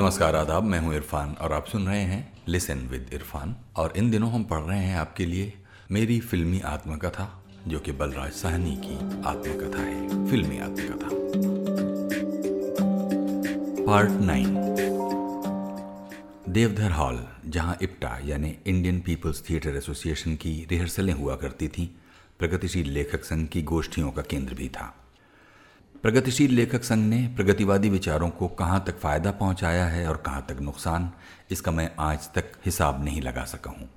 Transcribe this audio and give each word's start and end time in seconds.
नमस्कार, 0.00 0.36
आदाब, 0.36 0.62
मैं 0.62 0.80
हूँ 0.80 0.94
इरफान 0.94 1.32
और 1.32 1.52
आप 1.52 1.66
सुन 1.66 1.86
रहे 1.86 2.00
हैं 2.00 2.32
लिसन 2.48 2.78
विद 2.78 3.10
इरफान। 3.12 3.56
और 3.76 3.92
इन 3.96 4.10
दिनों 4.10 4.32
हम 4.32 4.44
पढ़ 4.44 4.60
रहे 4.60 4.78
हैं 4.78 4.96
आपके 4.96 5.26
लिए 5.26 5.52
मेरी 5.90 6.20
फिल्मी 6.20 6.60
आत्मकथा, 6.60 7.44
जो 7.68 7.80
कि 7.80 7.92
बलराज 7.92 8.32
साहनी 8.32 8.76
की 8.76 8.94
आत्मकथा 9.22 9.82
है। 9.82 10.30
फिल्मी 10.30 10.58
आत्मकथा। 10.58 11.08
Part 13.86 14.10
nine. 14.10 14.54
देवधर 16.48 16.90
हॉल, 16.90 17.26
जहाँ 17.46 17.78
इप्टा, 17.82 18.18
यानी 18.24 18.56
इंडियन 18.66 19.00
पीपल्स 19.00 19.50
थिएटर 19.50 19.76
एसोसिएशन 19.76 20.34
की 20.34 20.66
रिहर्सलें 20.70 21.12
हुआ 21.12 21.36
करती 21.36 21.68
थीं, 21.68 21.88
प्रगतिशील 22.38 22.90
लेखक 22.90 23.24
संघ 23.24 23.48
की 23.48 23.62
गोष्ठियों 23.62 24.10
का 24.10 24.22
केंद्र 24.22 24.54
भी 24.54 24.68
था। 24.68 25.09
प्रगतिशील 26.02 26.52
लेखक 26.54 26.84
संघ 26.84 27.02
ने 27.08 27.16
प्रगतिवादी 27.36 27.88
विचारों 27.90 28.28
को 28.30 28.46
कहाँ 28.48 28.82
तक 28.86 28.98
फ़ायदा 28.98 29.30
पहुँचाया 29.30 29.84
है 29.86 30.06
और 30.08 30.16
कहाँ 30.16 30.44
तक 30.48 30.60
नुकसान, 30.60 31.10
इसका 31.50 31.72
मैं 31.72 31.90
आज 31.98 32.28
तक 32.34 32.52
हिसाब 32.66 33.04
नहीं 33.04 33.20
लगा 33.22 33.44
सका 33.44 33.70
हूँ। 33.70 33.88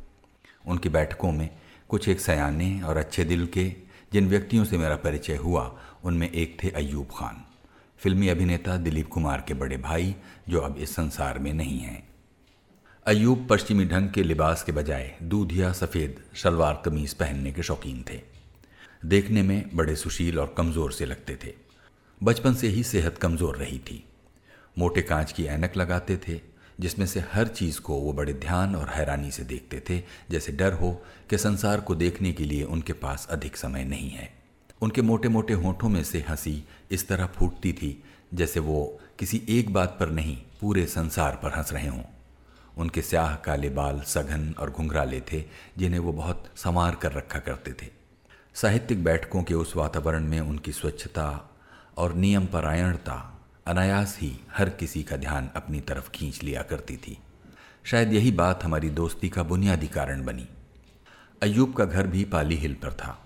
उनकी 0.66 0.90
बैठकों 0.90 1.32
में 1.32 1.50
कुछ 1.90 2.10
एक 2.10 2.20
सयाने 2.20 2.82
और 2.82 2.98
अच्छे 2.98 3.24
दिल 3.24 3.46
के, 3.48 3.66
जिन 4.14 4.28
व्यक्तियों 4.28 4.66
से 4.66 4.78
मेरा 4.78 4.96
परिचय 4.96 5.36
हुआ, 5.36 5.64
उनमें 6.04 6.30
एक 6.30 6.58
थे 6.64 6.70
अयूब 6.70 7.08
खान। 7.16 7.44
फिल्मी 8.00 8.28
अभिनेता 8.28 8.78
दिलीप 8.78 9.08
कुमार 9.08 9.46
के 9.48 9.54
बड़े 9.54 9.78
भाई, 9.78 10.16
जो 10.50 10.60
अब 10.60 10.78
इस 10.78 10.96
संसार 10.96 11.40
में 11.40 11.54
नहीं 11.54 11.80
हैं। 11.80 12.04
अयूब 13.06 13.48
पश्चिमी 13.50 13.86
ढंग 13.86 14.10
के 14.10 14.24
लिबास 14.24 14.64
के 14.64 14.72
बजाय 14.72 15.14
दूधिया 15.24 15.72
सफ़ेद 15.74 16.24
शलवार 16.36 16.82
कमीज 16.86 17.14
पहनने 17.14 17.52
के 17.52 17.64
शौकीन 17.64 18.06
थे। 18.12 18.22
देखने 19.06 19.42
में 19.42 19.70
बड़े 19.74 19.96
सुशील 19.96 20.40
और 20.40 20.54
कमज़ोर 20.58 20.92
से 20.92 21.06
लगते 21.06 21.40
थे। 21.44 21.62
बचपन 22.24 22.54
से 22.54 22.68
ही 22.68 22.84
सेहत 22.84 23.18
कमज़ोर 23.18 23.58
रही 23.58 23.80
थी। 23.80 24.06
मोटे 24.80 25.02
कांच 25.02 25.32
की 25.32 25.46
ऐनक 25.46 25.78
लगाते 25.78 26.18
थे, 26.18 26.42
जिसमें 26.80 27.06
से 27.06 27.20
हर 27.34 27.48
चीज़ 27.48 27.82
को 27.82 27.94
वो 27.94 28.14
बड़े 28.14 28.34
ध्यान 28.34 28.76
और 28.76 28.90
हैरानी 28.90 29.32
से 29.32 29.44
देखते 29.44 29.84
थे, 29.90 30.04
जैसे 30.32 30.52
डर 30.52 30.74
हो 30.74 31.04
कि 31.30 31.38
संसार 31.38 31.82
को 31.82 31.96
देखने 31.96 32.34
के 32.34 32.44
लिए 32.44 32.64
उनके 32.64 32.94
पास 32.94 33.28
अधिक 33.30 33.58
समय 33.58 33.84
नहीं 33.84 34.10
है। 34.10 34.34
उनके 34.82 35.02
मोटे 35.02 35.28
मोटे 35.28 35.54
होठों 35.54 35.90
में 35.90 36.04
से 36.04 36.26
हँसी 36.30 36.64
इस 36.92 37.08
तरह 37.08 37.26
फूटती 37.26 37.74
थी, 37.74 38.04
जैसे 38.34 38.60
वो 38.60 39.00
किसी 39.20 39.42
एक 39.50 39.74
बात 39.74 39.98
पर 40.00 40.10
नहीं, 40.10 40.38
पूरे 40.62 40.86
संसार 40.86 41.40
पर 41.44 41.50
हंस 41.50 41.74
रहे 41.74 41.88
हों। 41.88 42.04
उनके 42.78 43.02
स्याह 43.02 43.36
काले 43.36 43.70
बाल 43.70 44.02
सघन 44.02 44.56
और 44.60 44.72
घुंघराले 44.72 45.22
थे, 45.22 45.44
जिन्हें 45.78 46.00
वो 46.00 46.14
बहुत 46.14 46.44
संवार 46.56 46.96
कर 46.96 47.12
रखा 47.12 47.40
करते 47.40 47.74
थे। 47.74 47.90
साहित्यिक 48.54 49.04
बैठकों 49.04 49.44
के 49.44 49.54
उस 49.54 49.76
वातावरण 49.76 50.24
में 50.24 50.40
उनकी 50.40 50.72
स्वच्छता 50.72 51.50
और 51.97 52.13
नियम 52.13 52.45
परायणता 52.45 53.41
अनायास 53.67 54.17
ही 54.22 54.39
हर 54.52 54.69
किसी 54.69 55.03
का 55.03 55.17
ध्यान 55.17 55.49
अपनी 55.55 55.81
तरफ़ 55.81 56.09
खींच 56.09 56.44
लिया 56.44 56.61
करती 56.61 56.97
थी। 56.97 57.17
शायद 57.83 58.13
यही 58.13 58.31
बात 58.31 58.63
हमारी 58.63 58.89
दोस्ती 58.89 59.30
का 59.30 59.44
बुनियादी 59.44 59.88
कारण 59.88 60.25
बनी। 60.25 60.47
अयूब 61.44 61.73
का 61.73 61.86
घर 61.86 62.08
भी 62.08 62.23
पाली 62.23 62.55
हिल 62.55 62.73
पर 62.73 62.94
था। 62.94 63.25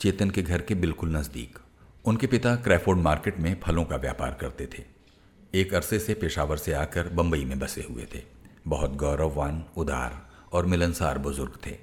चेतन 0.00 0.30
के 0.30 0.42
घर 0.42 0.60
के 0.60 0.74
बिल्कुल 0.74 1.16
नज़दीक। 1.16 1.58
उनके 2.04 2.26
पिता 2.26 2.56
क्रैफोर्ड 2.56 2.98
मार्केट 2.98 3.38
में 3.38 3.60
फलों 3.60 3.84
का 3.84 3.96
व्यापार 3.96 4.34
करते 4.34 4.66
थे। 4.66 4.84
एक 5.54 5.74
अरसे 5.74 5.98
से 5.98 6.14
पेशावर 6.14 6.56
से 6.56 6.72
आकर 6.72 7.08
बम्बई 7.08 7.44
में 7.44 7.58
बसे 7.58 7.86
हुए 7.90 8.06
थे। 8.14 8.22
बहुत 8.66 8.96
गौरववान, 8.96 9.64
उदार 9.76 10.26
और 10.52 10.66
मिलनसार 10.66 11.18
बुज़ुर्ग 11.18 11.52
थे। 11.66 11.78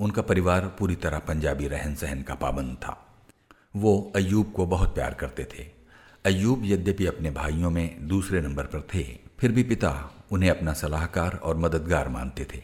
उनका 0.00 0.22
परिवार 0.22 0.76
पूरी 0.78 0.94
तरह 0.94 1.18
पंजाबी 1.18 1.68
रहन 1.68 1.94
सहन 1.94 2.22
का 2.22 2.34
पाबंद 2.34 2.76
था। 2.76 3.03
वो 3.74 4.12
अयूब 4.16 4.52
को 4.52 4.66
बहुत 4.66 4.94
प्यार 4.94 5.14
करते 5.14 5.44
थे। 5.44 5.66
अयूब 6.24 6.64
यद्यपि 6.64 7.06
अपने 7.06 7.30
भाइयों 7.30 7.70
में 7.70 8.06
दूसरे 8.08 8.40
नंबर 8.40 8.64
पर 8.64 8.80
थे, 8.94 9.02
फिर 9.38 9.52
भी 9.52 9.62
पिता 9.62 10.10
उन्हें 10.30 10.50
अपना 10.50 10.72
सलाहकार 10.72 11.36
और 11.36 11.56
मददगार 11.56 12.08
मानते 12.08 12.44
थे। 12.44 12.62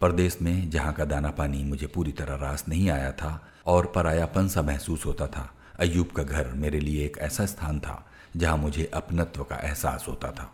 परदेश 0.00 0.38
में 0.42 0.70
जहाँ 0.70 0.92
का 0.92 1.04
दाना 1.04 1.30
पानी 1.30 1.62
मुझे 1.64 1.86
पूरी 1.86 2.12
तरह 2.12 2.34
रास 2.34 2.64
नहीं 2.68 2.88
आया 2.90 3.10
था 3.12 3.40
और 3.66 3.86
परायापन 3.86 4.48
सा 4.48 4.62
महसूस 4.62 5.06
होता 5.06 5.26
था 5.26 5.48
अयूब 5.80 6.06
का 6.06 6.22
घर 6.22 6.52
मेरे 6.54 6.80
लिए 6.80 7.04
एक 7.04 7.18
ऐसा 7.18 7.46
स्थान 7.46 7.80
था 7.80 8.04
जहाँ 8.36 8.56
मुझे 8.56 8.90
अपनत्व 8.94 9.42
का 9.42 9.56
एहसास 9.56 10.04
होता 10.08 10.30
था। 10.30 10.50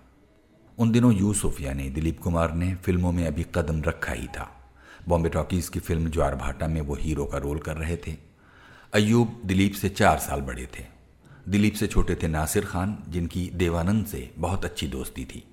उन 0.78 0.91
दिनों 0.93 1.12
यूसुफ 1.15 1.60
यानी 1.60 1.89
दिलीप 1.91 2.21
कुमार 2.21 2.55
ने 2.55 2.75
फ़िल्मों 2.75 3.12
में 3.12 3.27
अभी 3.27 3.47
कदम 3.55 3.83
रखा 3.83 4.12
ही 4.12 4.27
था। 4.28 4.49
बॉम्बे 5.09 5.28
टॉकीज 5.28 5.69
की 5.69 5.81
फ़िल्म 5.81 6.10
ज्वार 6.10 6.34
भाटा 6.34 6.69
में 6.69 6.81
वो 6.81 6.94
हीरो 6.94 7.25
का 7.25 7.39
रोल 7.39 7.59
कर 7.59 7.77
रहे 7.77 7.97
थे। 7.97 8.30
अयूब 8.95 9.43
दिलीप 9.45 9.73
से 9.73 9.89
चार 9.89 10.19
साल 10.19 10.41
बड़े 10.41 10.69
थे। 10.78 10.84
दिलीप 11.49 11.75
से 11.75 11.87
छोटे 11.87 12.15
थे 12.15 12.28
नासिर 12.28 12.65
खान, 12.65 12.99
जिनकी 13.09 13.51
देवानंद 13.55 14.06
से 14.06 14.31
बहुत 14.39 14.65
अच्छी 14.65 14.87
दोस्ती 14.87 15.25
थी। 15.25 15.45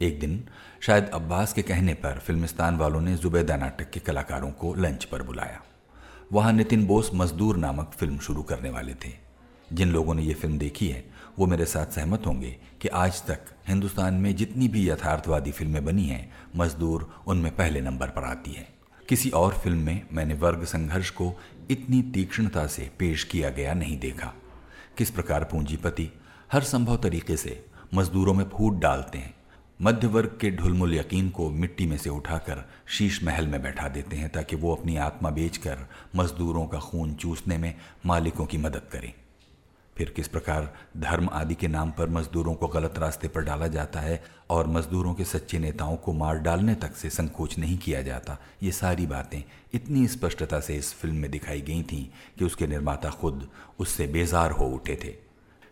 एक 0.00 0.20
दिन, 0.20 0.44
शायद 0.80 1.10
अब्बास 1.14 1.52
के 1.52 1.62
कहने 1.62 1.94
पर 1.94 2.18
फिल्मिस्तान 2.18 2.76
वालों 2.76 3.00
ने 3.00 3.16
जुबैदा 3.16 3.56
नाटक 3.56 3.90
के 3.90 4.00
कलाकारों 4.00 4.50
को 4.50 4.74
लंच 4.74 5.04
पर 5.04 5.22
बुलाया। 5.22 5.62
वहाँ 6.32 6.52
नितिन 6.52 6.86
बोस 6.86 7.10
मजदूर 7.14 7.56
नामक 7.56 7.92
फ़िल्म 7.96 8.18
शुरू 8.18 8.42
करने 8.42 8.70
वाले 8.70 8.94
थे। 8.94 9.12
जिन 9.72 9.88
लोगों 9.88 10.14
ने 10.14 10.22
ये 10.22 10.34
फ़िल्म 10.34 10.58
देखी 10.58 10.88
है, 10.88 11.04
वो 11.38 11.46
मेरे 11.46 11.64
साथ 11.64 11.86
सहमत 11.86 12.26
होंगे 12.26 12.56
कि 12.80 12.88
आज 12.88 13.22
तक 13.22 13.40
हिंदुस्तान 13.68 14.14
में 14.14 14.36
जितनी 14.36 14.68
भी 14.68 14.90
यथार्थवादी 14.90 15.52
फ़िल्में 15.52 15.84
बनी 15.84 16.04
हैं, 16.04 16.32
मजदूर 16.56 17.14
उनमें 17.26 17.56
पहले 17.56 17.80
नंबर 17.80 18.06
पर 18.06 18.24
आती 18.24 18.52
है। 18.52 18.82
किसी 19.08 19.30
और 19.30 19.54
फ़िल्म 19.54 19.78
में 19.78 20.06
मैंने 20.12 20.34
वर्ग 20.34 20.64
संघर्ष 20.64 21.10
को 21.10 21.40
इतनी 21.70 22.02
तीक्ष्णता 22.02 22.66
से 22.66 22.90
पेश 22.98 23.24
किया 23.24 23.50
गया 23.50 23.74
नहीं 23.74 23.98
देखा। 23.98 24.34
किस 24.98 25.10
प्रकार 25.10 25.44
पूंजीपति 25.44 26.08
हर 26.52 26.62
संभव 26.62 26.96
तरीके 26.96 27.36
से 27.36 27.64
मजदूरों 27.94 28.34
में 28.34 28.44
फूट 28.48 28.80
डालते 28.80 29.18
हैं 29.18 29.34
मध्य 29.82 30.06
वर्ग 30.06 30.38
के 30.40 30.50
ढुलमुल 30.50 30.94
यकीन 30.94 31.30
को 31.30 31.50
मिट्टी 31.50 31.86
में 31.86 31.96
से 31.98 32.10
उठाकर 32.10 32.68
शीश 32.86 33.22
महल 33.24 33.46
में 33.46 33.62
बैठा 33.62 33.88
देते 33.88 34.16
हैं 34.16 34.28
ताकि 34.28 34.56
वो 34.56 34.74
अपनी 34.74 34.96
आत्मा 34.96 35.30
बेचकर 35.30 35.78
मजदूरों 36.16 36.66
का 36.66 36.78
खून 36.78 37.14
चूसने 37.14 37.58
में 37.58 37.74
मालिकों 38.06 38.46
की 38.46 38.58
मदद 38.58 38.82
करें। 38.92 39.12
फिर 40.02 40.10
किस 40.10 40.28
प्रकार 40.28 40.64
धर्म 40.96 41.28
आदि 41.32 41.54
के 41.54 41.68
नाम 41.68 41.90
पर 41.90 42.08
मजदूरों 42.08 42.54
को 42.54 42.68
गलत 42.68 42.94
रास्ते 42.98 43.28
पर 43.28 43.40
डाला 43.40 43.66
जाता 43.66 44.00
है 44.00 44.22
और 44.50 44.66
मजदूरों 44.66 45.12
के 45.14 45.24
सच्चे 45.24 45.58
नेताओं 45.58 45.96
को 45.96 46.12
मार 46.12 46.38
डालने 46.38 46.74
तक 46.74 46.96
से 46.96 47.10
संकोच 47.10 47.56
नहीं 47.58 47.76
किया 47.78 48.00
जाता। 48.02 48.36
ये 48.62 48.72
सारी 48.72 49.06
बातें 49.06 49.42
इतनी 49.74 50.06
स्पष्टता 50.08 50.60
से 50.60 50.76
इस 50.76 50.92
फ़िल्म 50.94 51.16
में 51.16 51.30
दिखाई 51.30 51.60
गई 51.60 51.82
थीं 51.82 52.04
कि 52.38 52.44
उसके 52.44 52.66
निर्माता 52.66 53.10
खुद 53.12 53.48
उससे 53.78 54.06
बेजार 54.06 54.50
हो 54.50 54.66
उठे 54.66 54.98
थे। 55.04 55.14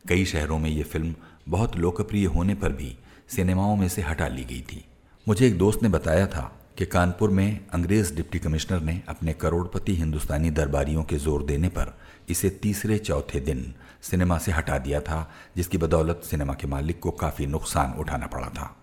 कई 0.04 0.24
शहरों 0.24 0.58
में 0.58 0.70
ये 0.70 0.82
फ़िल्म 0.84 1.14
बहुत 1.48 1.76
लोकप्रिय 1.76 2.26
होने 2.26 2.54
पर 2.54 2.72
भी 2.72 2.96
सिनेमाओं 3.28 3.76
में 3.76 3.88
से 3.88 4.02
हटा 4.02 4.28
ली 4.28 4.44
गई 4.44 4.60
थी। 4.62 4.84
मुझे 5.26 5.46
एक 5.46 5.58
दोस्त 5.58 5.82
ने 5.82 5.88
बताया 5.88 6.26
था 6.26 6.50
कि 6.78 6.86
कानपुर 6.86 7.30
में 7.30 7.66
अंग्रेज़ 7.72 8.14
डिप्टी 8.14 8.38
कमिश्नर 8.38 8.80
ने 8.80 9.00
अपने 9.08 9.32
करोड़पति 9.32 9.96
हिंदुस्तानी 9.96 10.50
दरबारियों 10.50 11.02
के 11.04 11.16
ज़ोर 11.16 11.42
देने 11.42 11.68
पर 11.68 11.96
इसे 12.28 12.50
तीसरे 12.62 12.98
चौथे 12.98 13.40
दिन 13.40 13.72
सिनेमा 14.02 14.38
से 14.38 14.52
हटा 14.52 14.78
दिया 14.78 15.00
था, 15.00 15.30
जिसकी 15.56 15.78
बदौलत 15.78 16.20
सिनेमा 16.24 16.54
के 16.54 16.66
मालिक 16.66 17.00
को 17.00 17.10
काफ़ी 17.10 17.46
नुकसान 17.46 17.92
उठाना 17.92 18.26
पड़ा 18.26 18.48
था। 18.48 18.76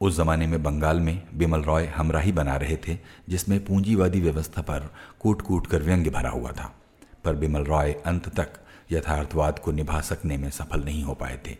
उस 0.00 0.16
जमाने 0.16 0.46
में 0.46 0.62
बंगाल 0.62 1.00
में 1.00 1.26
बिमल 1.34 1.62
रॉय 1.62 1.86
हमराही 1.86 2.32
बना 2.32 2.56
रहे 2.56 2.76
थे, 2.88 2.98
जिसमें 3.28 3.64
पूंजीवादी 3.64 4.20
व्यवस्था 4.20 4.62
पर 4.62 4.94
कूट 5.20 5.42
कूट 5.42 5.66
कर 5.66 5.82
व्यंग्य 5.82 6.10
भरा 6.10 6.30
हुआ 6.30 6.52
था। 6.52 6.74
पर 7.24 7.34
बिमल 7.34 7.64
रॉय 7.64 7.92
अंत 7.92 8.28
तक 8.28 8.48
यथार्थवाद 8.92 9.58
को 9.58 9.72
निभा 9.72 10.00
सकने 10.00 10.36
में 10.36 10.50
सफल 10.50 10.84
नहीं 10.84 11.04
हो 11.04 11.14
पाए 11.14 11.40
थे। 11.46 11.56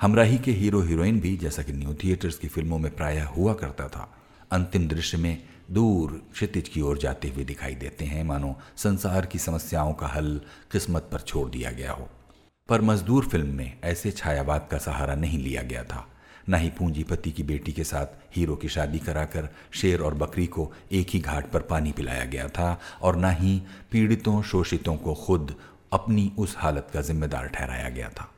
हमराही 0.00 0.38
के 0.38 0.52
हीरो 0.52 0.80
हीरोइन 0.80 1.20
भी, 1.20 1.36
जैसा 1.36 1.62
कि 1.62 1.72
न्यू 1.72 1.94
थिएटर्स 1.94 2.38
की 2.38 2.48
फ़िल्मों 2.48 2.78
में 2.78 2.96
प्रायः 2.96 3.26
हुआ 3.26 3.54
करता 3.54 3.88
था 3.88 4.12
अंतिम 4.52 4.88
दृश्य 4.88 5.16
में 5.16 5.42
दूर 5.70 6.22
क्षितिज 6.32 6.68
की 6.68 6.80
ओर 6.80 6.98
जाते 6.98 7.28
हुए 7.28 7.44
दिखाई 7.44 7.74
देते 7.74 8.04
हैं। 8.04 8.24
मानो 8.24 8.56
संसार 8.76 9.26
की 9.26 9.38
समस्याओं 9.38 9.92
का 9.92 10.06
हल 10.06 10.40
किस्मत 10.72 11.08
पर 11.12 11.20
छोड़ 11.20 11.50
दिया 11.50 11.70
गया 11.70 11.92
हो। 11.92 12.08
पर 12.68 12.80
मजदूर 12.80 13.28
फ़िल्म 13.28 13.54
में 13.54 13.78
ऐसे 13.84 14.10
छायावाद 14.10 14.68
का 14.70 14.78
सहारा 14.78 15.14
नहीं 15.14 15.38
लिया 15.38 15.62
गया 15.62 15.84
था। 15.84 16.08
न 16.48 16.54
ही 16.54 16.70
पूंजीपति 16.70 17.30
की 17.30 17.42
बेटी 17.42 17.72
के 17.72 17.84
साथ 17.84 18.06
हीरो 18.36 18.56
की 18.56 18.68
शादी 18.68 18.98
कराकर 18.98 19.48
शेर 19.72 20.00
और 20.00 20.14
बकरी 20.14 20.46
को 20.46 20.72
एक 20.92 21.06
ही 21.10 21.20
घाट 21.20 21.50
पर 21.50 21.60
पानी 21.60 21.92
पिलाया 21.92 22.24
गया 22.24 22.48
था 22.48 22.80
और 23.02 23.16
न 23.16 23.24
ही 23.24 23.62
पीड़ितों, 23.90 24.42
शोषितों 24.42 24.96
को 24.96 25.14
खुद 25.14 25.54
अपनी 25.92 26.32
उस 26.38 26.54
हालत 26.58 26.88
का 26.94 27.00
जिम्मेदार 27.00 27.46
ठहराया 27.46 27.88
गया 27.88 28.08
था। 28.08 28.32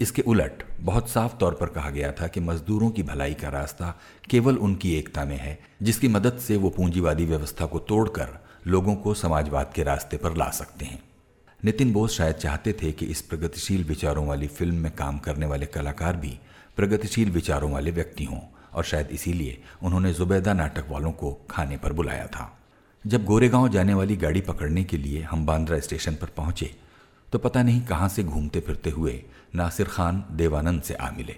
इसके 0.00 0.22
उलट 0.22 0.62
बहुत 0.80 1.08
साफ़ 1.10 1.36
तौर 1.36 1.54
पर 1.54 1.66
कहा 1.66 1.90
गया 1.90 2.12
था 2.12 2.26
कि 2.26 2.40
मजदूरों 2.40 2.90
की 2.90 3.02
भलाई 3.02 3.34
का 3.34 3.48
रास्ता 3.48 3.94
केवल 4.30 4.56
उनकी 4.56 4.94
एकता 4.94 5.24
में 5.24 5.36
है, 5.36 5.58
जिसकी 5.82 6.08
मदद 6.08 6.38
से 6.38 6.56
वो 6.56 6.70
पूंजीवादी 6.70 7.24
व्यवस्था 7.24 7.66
को 7.66 7.78
तोड़कर 7.78 8.38
लोगों 8.66 8.94
को 8.94 9.14
समाजवाद 9.14 9.72
के 9.74 9.82
रास्ते 9.82 10.16
पर 10.16 10.36
ला 10.36 10.48
सकते 10.50 10.84
हैं। 10.84 11.02
नितिन 11.62 11.92
बोस 11.92 12.16
शायद 12.16 12.34
चाहते 12.34 12.72
थे 12.72 12.92
कि 12.92 13.06
इस 13.06 13.20
प्रगतिशील 13.20 13.84
विचारों 13.84 14.26
वाली 14.26 14.46
फ़िल्म 14.46 14.74
में 14.74 14.92
काम 14.92 15.18
करने 15.18 15.46
वाले 15.46 15.66
कलाकार 15.66 16.16
भी 16.16 16.38
प्रगतिशील 16.76 17.30
विचारों 17.30 17.70
वाले 17.72 17.90
व्यक्ति 17.90 18.24
हों, 18.24 18.40
और 18.74 18.84
शायद 18.84 19.08
इसीलिए 19.10 19.62
उन्होंने 19.82 20.12
जुबैदा 20.12 20.52
नाटक 20.52 20.88
वालों 20.90 21.12
को 21.12 21.32
खाने 21.50 21.76
पर 21.76 21.92
बुलाया 21.92 22.26
था। 22.26 22.52
जब 23.04 23.24
गोरेगांव 23.24 23.68
जाने 23.68 23.94
वाली 23.94 24.16
गाड़ी 24.16 24.40
पकड़ने 24.40 24.84
के 24.84 24.96
लिए 24.96 25.22
हम 25.22 25.46
बांद्रा 25.46 25.78
स्टेशन 25.80 26.14
पर 26.14 26.26
पहुँचे 26.26 26.74
तो 27.32 27.38
पता 27.38 27.62
नहीं 27.62 27.80
कहाँ 27.80 28.08
से 28.08 28.22
घूमते 28.24 28.60
फिरते 28.60 28.90
हुए 28.90 29.12
नासिर 29.54 29.86
खान 29.86 30.24
देवानंद 30.30 30.82
से 30.82 30.94
आ 30.94 31.10
मिले। 31.10 31.36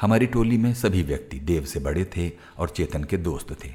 हमारी 0.00 0.26
टोली 0.26 0.58
में 0.58 0.74
सभी 0.74 1.02
व्यक्ति 1.02 1.38
देव 1.40 1.64
से 1.64 1.80
बड़े 1.80 2.04
थे 2.16 2.32
और 2.58 2.68
चेतन 2.68 3.04
के 3.04 3.16
दोस्त 3.16 3.64
थे। 3.64 3.74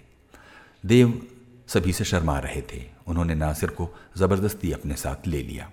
देव 0.85 1.27
सभी 1.67 1.93
से 1.93 2.03
शर्मा 2.03 2.39
रहे 2.39 2.61
थे। 2.61 2.85
उन्होंने 3.07 3.35
नासिर 3.35 3.69
को 3.69 3.95
ज़बरदस्ती 4.17 4.71
अपने 4.71 4.95
साथ 4.95 5.27
ले 5.27 5.41
लिया। 5.43 5.71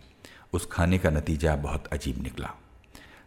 उस 0.53 0.69
खाने 0.73 0.99
का 0.99 1.11
नतीजा 1.11 1.57
बहुत 1.57 1.87
अजीब 1.87 2.23
निकला। 2.23 2.51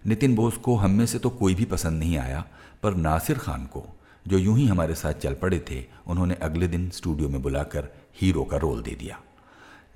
नितिन 0.08 0.36
बोस 0.36 0.58
को 0.58 0.76
हम 0.76 0.92
में 0.92 1.06
से 1.06 1.20
तो 1.20 1.30
कोई 1.30 1.56
भी 1.56 1.66
पसंद 1.66 2.00
नहीं 2.00 2.18
आया, 2.18 2.46
पर 2.84 2.96
नासिर 2.96 3.38
खान 3.38 3.66
को, 3.66 3.86
जो 4.28 4.38
यूँ 4.38 4.58
ही 4.58 4.68
हमारे 4.68 4.96
साथ 4.96 5.14
चल 5.14 5.34
पड़े 5.34 5.66
थे, 5.72 5.86
उन्होंने 6.08 6.36
अगले 6.36 6.68
दिन 6.68 6.90
स्टूडियो 6.90 7.30
में 7.30 7.42
बुलाकर 7.42 7.90
हीरो 8.22 8.44
का 8.44 8.58
रोल 8.58 8.82
दे 8.82 8.92
दिया। 8.92 9.20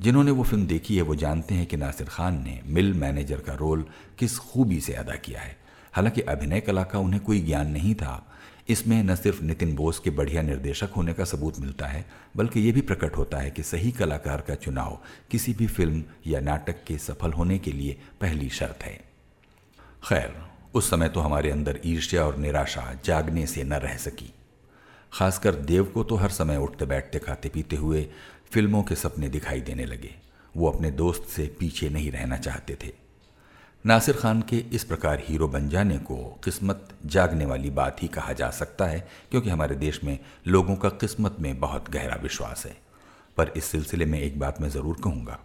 जिन्होंने 0.01 0.31
वो 0.31 0.43
फ़िल्म 0.43 0.67
देखी 0.67 0.95
है, 0.95 1.01
वो 1.01 1.15
जानते 1.15 1.55
हैं 1.55 1.65
कि 1.65 1.77
नासिर 1.77 2.07
खान 2.07 2.43
ने 2.43 2.61
मिल 2.65 2.93
मैनेजर 2.93 3.39
का 3.39 3.53
रोल 3.53 3.85
किस 4.19 4.37
खूबी 4.37 4.79
से 4.79 4.93
अदा 4.93 5.15
किया 5.15 5.41
है। 5.41 5.57
हालाँकि 5.93 6.21
अभिनय 6.21 6.59
कला 6.59 6.83
का 6.83 6.99
उन्हें 6.99 7.23
कोई 7.23 7.41
ज्ञान 7.41 7.71
नहीं 7.71 7.95
था। 7.95 8.25
इसमें 8.69 9.03
न 9.03 9.15
सिर्फ़ 9.15 9.43
नितिन 9.43 9.75
बोस 9.75 9.99
के 9.99 10.09
बढ़िया 10.09 10.41
निर्देशक 10.41 10.89
होने 10.97 11.13
का 11.13 11.23
सबूत 11.23 11.59
मिलता 11.59 11.85
है, 11.85 12.05
बल्कि 12.35 12.59
ये 12.59 12.71
भी 12.71 12.81
प्रकट 12.81 13.17
होता 13.17 13.37
है 13.37 13.51
कि 13.51 13.63
सही 13.63 13.91
कलाकार 13.91 14.41
का 14.41 14.55
चुनाव 14.55 14.99
किसी 15.31 15.53
भी 15.53 15.67
फ़िल्म 15.67 16.03
या 16.27 16.39
नाटक 16.39 16.83
के 16.87 16.97
सफल 16.97 17.31
होने 17.31 17.59
के 17.59 17.71
लिए 17.71 17.97
पहली 18.21 18.49
शर्त 18.49 18.83
है। 18.83 19.01
खैर, 20.09 20.35
उस 20.73 20.89
समय 20.89 21.09
तो 21.09 21.19
हमारे 21.19 21.51
अंदर 21.51 21.79
ईर्ष्या 21.85 22.25
और 22.25 22.37
निराशा 22.37 22.99
जागने 23.05 23.47
से 23.47 23.63
न 23.63 23.73
रह 23.73 23.97
सकी। 23.97 24.33
खासकर 25.13 25.55
देव 25.55 25.83
को 25.83 26.03
तो 26.03 26.15
हर 26.15 26.29
समय 26.29 26.57
उठते 26.57 26.85
बैठते 26.85 27.19
खाते 27.19 27.49
पीते 27.49 27.75
हुए 27.75 28.07
फ़िल्मों 28.51 28.83
के 28.83 28.95
सपने 28.95 29.29
दिखाई 29.29 29.61
देने 29.61 29.85
लगे। 29.85 30.15
वो 30.57 30.69
अपने 30.71 30.91
दोस्त 30.91 31.23
से 31.23 31.55
पीछे 31.59 31.89
नहीं 31.89 32.11
रहना 32.11 32.37
चाहते 32.37 32.77
थे। 32.83 32.91
नासिर 33.85 34.15
खान 34.15 34.41
के 34.41 34.57
इस 34.57 34.83
प्रकार 34.83 35.23
हीरो 35.27 35.47
बन 35.47 35.69
जाने 35.69 35.97
को 35.97 36.39
किस्मत 36.43 36.89
जागने 37.05 37.45
वाली 37.45 37.69
बात 37.69 38.03
ही 38.03 38.07
कहा 38.07 38.33
जा 38.33 38.49
सकता 38.49 38.85
है, 38.85 39.07
क्योंकि 39.31 39.49
हमारे 39.49 39.75
देश 39.75 40.03
में 40.03 40.19
लोगों 40.47 40.75
का 40.75 40.89
किस्मत 40.89 41.35
में 41.39 41.59
बहुत 41.59 41.89
गहरा 41.89 42.15
विश्वास 42.15 42.65
है। 42.65 42.77
पर 43.37 43.53
इस 43.57 43.65
सिलसिले 43.65 44.05
में 44.05 44.19
एक 44.21 44.39
बात 44.39 44.61
मैं 44.61 44.69
ज़रूर 44.69 44.97
कहूँगा। 45.03 45.39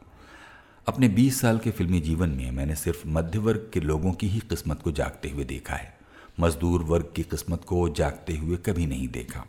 अपने 0.88 1.08
20 1.08 1.40
साल 1.40 1.58
के 1.58 1.70
फिल्मी 1.70 2.00
जीवन 2.00 2.28
में 2.28 2.50
मैंने 2.50 2.74
सिर्फ़ 2.74 3.02
मध्य 3.06 3.38
वर्ग 3.38 3.70
के 3.74 3.80
लोगों 3.80 4.12
की 4.12 4.28
ही 4.28 4.40
किस्मत 4.40 4.82
को 4.82 4.92
जागते 4.92 5.28
हुए 5.28 5.44
देखा 5.44 5.74
है। 5.74 5.98
मजदूर 6.40 6.82
वर्ग 6.82 7.12
की 7.16 7.22
किस्मत 7.22 7.64
को 7.64 7.88
जागते 7.88 8.36
हुए 8.36 8.56
कभी 8.56 8.86
नहीं 8.86 9.08
देखा। 9.08 9.46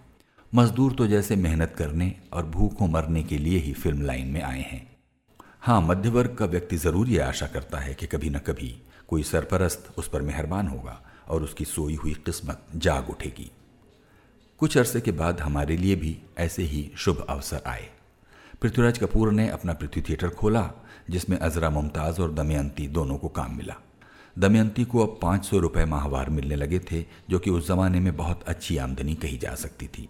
मजदूर 0.55 0.93
तो 0.93 1.05
जैसे 1.07 1.35
मेहनत 1.35 1.73
करने 1.77 2.15
और 2.33 2.45
भूखों 2.45 2.87
मरने 2.87 3.23
के 3.23 3.37
लिए 3.37 3.57
ही 3.59 3.73
फ़िल्म 3.73 4.01
लाइन 4.01 4.27
में 4.27 4.41
आए 4.41 4.61
हैं। 4.61 4.97
हाँ 5.61 5.81
मध्य 5.81 6.09
वर्ग 6.09 6.35
का 6.35 6.45
व्यक्ति 6.45 6.77
ज़रूर 6.77 7.09
ये 7.09 7.19
आशा 7.19 7.47
करता 7.47 7.79
है 7.79 7.93
कि 7.93 8.07
कभी 8.07 8.29
न 8.29 8.39
कभी 8.39 8.69
कोई 9.07 9.23
सरपरस्त 9.23 9.91
उस 9.97 10.07
पर 10.07 10.21
मेहरबान 10.21 10.67
होगा 10.67 11.01
और 11.29 11.43
उसकी 11.43 11.65
सोई 11.65 11.95
हुई 11.95 12.13
किस्मत 12.25 12.65
जाग 12.75 13.09
उठेगी। 13.09 13.49
कुछ 14.59 14.77
अरसे 14.77 15.01
के 15.01 15.11
बाद 15.11 15.41
हमारे 15.41 15.77
लिए 15.77 15.95
भी 15.95 16.17
ऐसे 16.37 16.63
ही 16.63 16.91
शुभ 16.97 17.25
अवसर 17.29 17.61
आए। 17.67 17.89
पृथ्वीराज 18.61 18.97
कपूर 18.97 19.31
ने 19.31 19.49
अपना 19.49 19.73
पृथ्वी 19.73 20.01
थिएटर 20.01 20.29
खोला, 20.29 20.69
जिसमें 21.09 21.37
अजरा 21.37 21.69
मुमताज़ 21.69 22.21
और 22.21 22.33
दमयंती 22.33 22.87
दोनों 22.87 23.17
को 23.17 23.27
काम 23.27 23.57
मिला। 23.57 23.75
दमयंती 24.39 24.85
को 24.85 25.05
अब 25.07 25.19
पाँच 25.21 25.45
सौ 25.45 25.59
रुपये 25.59 25.85
माहवार 25.85 26.29
मिलने 26.29 26.55
लगे 26.55 26.79
थे, 26.91 27.05
जो 27.29 27.39
कि 27.39 27.49
उस 27.49 27.67
ज़माने 27.67 27.99
में 27.99 28.15
बहुत 28.17 28.43
अच्छी 28.43 28.77
आमदनी 28.77 29.15
कही 29.15 29.37
जा 29.37 29.55
सकती 29.55 29.87
थी। 29.87 30.09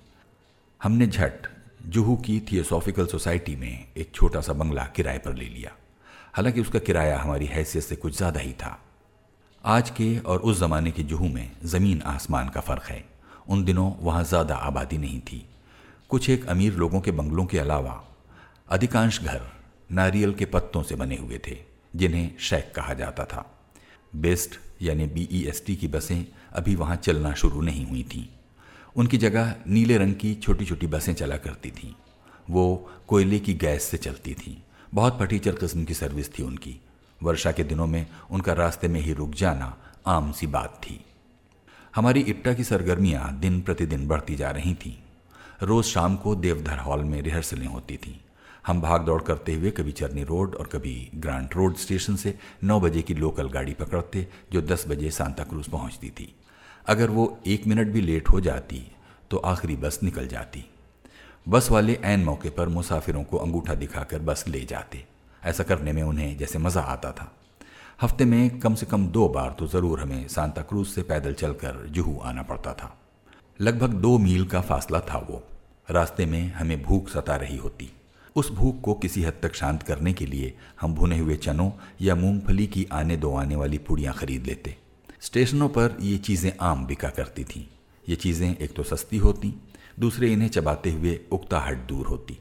हमने 0.86 1.06
झट 1.08 1.48
जुहू 1.90 2.16
की 2.16 2.40
थियोसॉफिकल 2.40 3.06
सोसाइटी 3.06 3.56
में 3.56 3.86
एक 3.98 4.12
छोटा 4.16 4.42
सा 4.42 4.54
बंगला 4.54 4.84
किराए 4.86 5.18
पर 5.18 5.34
ले 5.36 5.46
लिया। 5.46 5.72
हालाँकि 6.34 6.62
उसका 6.62 6.80
किराया 6.80 7.18
हमारी 7.20 7.46
हैसियत 7.46 7.84
से 7.84 7.96
कुछ 7.96 8.18
ज़्यादा 8.18 8.40
ही 8.40 8.52
था। 8.54 8.78
आज 9.64 9.90
के 9.90 10.20
और 10.20 10.40
उस 10.40 10.60
ज़माने 10.60 10.92
के 10.92 11.04
जुहू 11.04 11.28
में 11.28 11.52
ज़मीन 11.66 12.02
आसमान 12.02 12.50
का 12.50 12.62
फ़र्क 12.62 12.84
है। 12.84 13.04
उन 13.48 13.64
दिनों 13.66 13.92
वहाँ 14.00 14.24
ज़्यादा 14.24 14.56
आबादी 14.56 14.98
नहीं 14.98 15.20
थी। 15.22 15.46
कुछ 16.10 16.30
एक 16.30 16.46
अमीर 16.46 16.74
लोगों 16.74 17.02
के 17.02 17.12
बंगलों 17.12 17.46
के 17.46 17.60
अलावा 17.60 18.02
अधिकांश 18.70 19.22
घर 19.22 19.42
नारियल 19.92 20.34
के 20.34 20.46
पत्तों 20.46 20.84
से 20.84 20.96
बने 20.96 21.18
हुए 21.18 21.42
थे, 21.48 21.58
जिन्हें 21.96 22.38
शैक 22.40 22.72
कहा 22.76 22.94
जाता 22.94 23.26
था। 23.26 23.46
बेस्ट 24.16 24.60
यानी 24.82 25.08
बीईएसटी 25.08 25.76
की 25.76 25.88
बसें 25.88 26.26
अभी 26.54 26.76
वहाँ 26.76 26.96
चलना 26.96 27.34
शुरू 27.34 27.62
नहीं 27.62 27.86
हुई 27.86 28.04
थीं। 28.04 28.26
उनकी 28.96 29.18
जगह 29.18 29.56
नीले 29.68 29.98
रंग 29.98 30.16
की 30.16 30.36
छोटी 30.36 30.66
छोटी 30.66 30.88
बसें 30.88 31.14
चला 31.14 31.38
करती 31.38 31.72
थीं। 31.72 31.94
वो 32.50 32.92
कोयले 33.08 33.40
की 33.40 33.54
गैस 33.54 33.84
से 33.84 33.98
चलती 33.98 34.34
थीं। 34.34 34.56
बहुत 34.94 35.20
फटीचर 35.20 35.52
किस्म 35.52 35.84
की 35.86 35.94
सर्विस 35.94 36.40
थी 36.40 36.44
उनकी। 36.44 36.82
वर्षा 37.24 37.52
के 37.52 37.64
दिनों 37.64 37.88
में 37.88 38.08
उनका 38.32 38.54
रास्ते 38.54 38.88
में 38.88 39.02
ही 39.02 39.14
रुक 39.14 39.32
जाना 39.32 39.78
आम 40.08 40.32
सी 40.32 40.48
बात 40.48 40.82
थी। 40.84 41.06
हमारी 41.96 42.20
इप्टा 42.20 42.54
की 42.54 42.64
सरगर्मियाँ 42.64 43.40
दिन 43.40 43.62
प्रतिदिन 43.62 44.08
बढ़ती 44.08 44.36
जा 44.36 44.52
रही 44.52 44.74
थीं। 44.74 44.96
रोज 45.62 45.86
शाम 45.86 46.16
को 46.16 46.36
देवधर 46.36 46.78
हॉल 46.78 47.04
में 47.04 47.22
रिहर्सलें 47.22 47.68
होती 47.68 47.98
थीं। 47.98 48.16
हम 48.68 48.82
भाग 48.82 49.02
दौड़ 49.02 49.22
करते 49.22 49.54
हुए 49.54 49.72
कभी 49.72 49.92
चरनी 49.92 50.24
रोड 50.24 50.56
और 50.56 50.68
कभी 50.68 51.10
ग्रांट 51.16 51.56
रोड 51.56 51.76
स्टेशन 51.76 52.16
से 52.16 52.40
नौ 52.64 52.80
बजे 52.80 53.02
की 53.02 53.14
लोकल 53.14 53.50
गाड़ी 53.50 53.74
पकड़ते, 53.74 54.28
जो 54.52 54.62
दस 54.62 54.88
बजे 54.88 55.12
सांता 55.12 55.44
क्रूज 55.44 55.68
पहुँचती 55.68 56.10
थी। 56.10 56.36
अगर 56.88 57.10
वो 57.10 57.38
एक 57.48 57.66
मिनट 57.68 57.88
भी 57.88 58.02
लेट 58.02 58.30
हो 58.30 58.40
जाती 58.42 58.86
तो 59.32 59.38
आखिरी 59.38 59.76
बस 59.76 60.00
निकल 60.04 60.28
जाती। 60.28 60.64
बस 61.48 61.70
वाले 61.72 61.94
ऐन 62.04 62.24
मौके 62.24 62.50
पर 62.50 62.68
मुसाफिरों 62.70 63.24
को 63.24 63.38
अंगूठा 63.38 63.74
दिखाकर 63.76 64.20
बस 64.20 64.44
ले 64.48 64.62
जाते। 64.66 65.04
ऐसा 65.44 65.64
करने 65.64 65.92
में 65.94 66.02
उन्हें 66.04 66.38
जैसे 66.38 66.60
मज़ा 66.60 66.82
आता 66.84 67.12
था। 67.12 67.32
हफ़्ते 68.02 68.26
में 68.26 68.60
कम 68.60 68.76
से 68.76 68.86
कम 68.86 69.08
दो 69.08 69.28
बार 69.30 69.56
तो 69.60 69.68
ज़रूर 69.68 70.00
हमें 70.00 70.28
सांता 70.28 70.62
क्रूज 70.62 70.88
से 70.88 71.02
पैदल 71.02 71.34
चलकर 71.34 71.86
जुहू 71.90 72.18
आना 72.20 72.42
पड़ता 72.42 72.74
था। 72.74 72.96
लगभग 73.60 73.94
दो 73.96 74.18
मील 74.18 74.46
का 74.46 74.62
फासला 74.62 75.00
था 75.02 75.18
वो। 75.30 75.44
रास्ते 75.88 76.26
में 76.26 76.52
हमें 76.54 76.82
भूख 76.84 77.10
सता 77.10 77.36
रही 77.36 77.58
होती। 77.58 77.92
उस 78.36 78.52
भूख 78.52 78.82
को 78.82 78.94
किसी 78.94 79.24
हद 79.24 79.40
तक 79.44 79.56
शांत 79.56 79.84
करने 79.84 80.14
के 80.14 80.26
लिए 80.26 80.54
हम 80.82 80.96
भुने 80.96 81.18
हुए 81.18 81.36
चनों 81.38 81.70
या 82.02 82.16
मूंगफली 82.16 82.66
की 82.68 82.88
आने 82.94 83.18
दो 83.18 83.36
आने 83.36 83.56
वाली 83.56 83.78
पुड़ियाँ 83.78 84.14
खरीद 84.14 84.48
लेते। 84.48 84.76
स्टेशनों 85.22 85.70
पर 85.70 85.98
ये 86.02 86.18
चीज़ें 86.18 86.52
आम 86.62 86.86
बिका 86.86 87.10
करती 87.10 87.44
थीं। 87.44 87.64
ये 88.10 88.16
चीज़ें 88.16 88.56
एक 88.58 88.74
तो 88.74 88.84
सस्ती 88.84 89.18
होती, 89.18 89.54
दूसरे 90.00 90.32
इन्हें 90.34 90.50
चबाते 90.50 90.92
हुए 90.92 91.20
उकताहट 91.32 91.88
दूर 91.88 92.08
होती। 92.08 92.38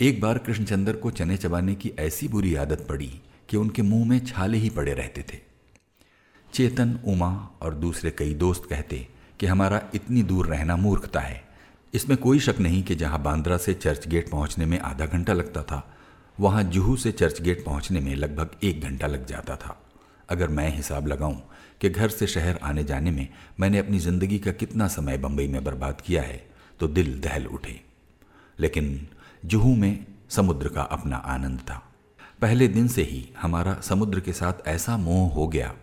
एक 0.00 0.20
बार 0.20 0.38
कृष्णचंद्र 0.38 0.92
को 0.92 1.10
चने 1.10 1.36
चबाने 1.36 1.74
की 1.74 1.92
ऐसी 1.98 2.28
बुरी 2.28 2.54
आदत 2.54 2.86
पड़ी 2.88 3.10
कि 3.48 3.56
उनके 3.56 3.82
मुँह 3.82 4.08
में 4.08 4.18
छाले 4.26 4.58
ही 4.58 4.70
पड़े 4.70 4.92
रहते 4.92 5.22
थे। 5.22 5.38
चेतन, 6.54 6.98
उमा 7.04 7.50
और 7.62 7.74
दूसरे 7.74 8.10
कई 8.10 8.34
दोस्त 8.34 8.66
कहते 8.70 9.06
कि 9.40 9.46
हमारा 9.46 9.80
इतनी 9.94 10.22
दूर 10.22 10.46
रहना 10.46 10.76
मूर्खता 10.76 11.20
है। 11.20 11.42
इसमें 11.94 12.16
कोई 12.18 12.40
शक 12.40 12.58
नहीं 12.60 12.82
कि 12.82 12.94
जहाँ 12.94 13.22
बांद्रा 13.22 13.56
से 13.56 13.74
चर्च 13.74 14.06
गेट 14.08 14.30
पहुँचने 14.30 14.66
में 14.66 14.78
आधा 14.80 15.06
घंटा 15.06 15.32
लगता 15.32 15.62
था, 15.62 15.96
वहाँ 16.38 16.62
जुहू 16.64 16.96
से 16.96 17.12
चर्च 17.12 17.40
गेट 17.42 17.64
पहुँचने 17.64 18.00
में 18.00 18.14
लगभग 18.16 18.56
एक 18.64 18.80
घंटा 18.80 19.06
लग 19.06 19.26
जाता 19.26 19.56
था। 19.56 19.76
अगर 20.28 20.48
मैं 20.48 20.68
हिसाब 20.76 21.06
लगाऊँ 21.06 21.42
कि 21.82 21.90
घर 21.90 22.08
से 22.08 22.26
शहर 22.26 22.58
आने 22.62 22.84
जाने 22.84 23.10
में 23.10 23.28
मैंने 23.60 23.78
अपनी 23.78 23.98
ज़िंदगी 23.98 24.38
का 24.38 24.52
कितना 24.52 24.88
समय 24.88 25.18
बम्बई 25.18 25.46
में 25.48 25.62
बर्बाद 25.64 26.00
किया 26.00 26.22
है 26.22 26.40
तो 26.80 26.88
दिल 26.88 27.18
दहल 27.20 27.46
उठे। 27.46 27.80
लेकिन 28.58 29.08
जुहू 29.44 29.74
में 29.76 30.06
समुद्र 30.30 30.68
का 30.68 30.82
अपना 30.82 31.16
आनंद 31.16 31.60
था। 31.60 31.82
पहले 32.40 32.68
दिन 32.68 32.88
से 32.88 33.02
ही 33.02 33.28
हमारा 33.40 33.74
समुद्र 33.82 34.20
के 34.20 34.32
साथ 34.32 34.66
ऐसा 34.68 34.96
मोह 34.96 35.32
हो 35.32 35.46
गया 35.48 35.74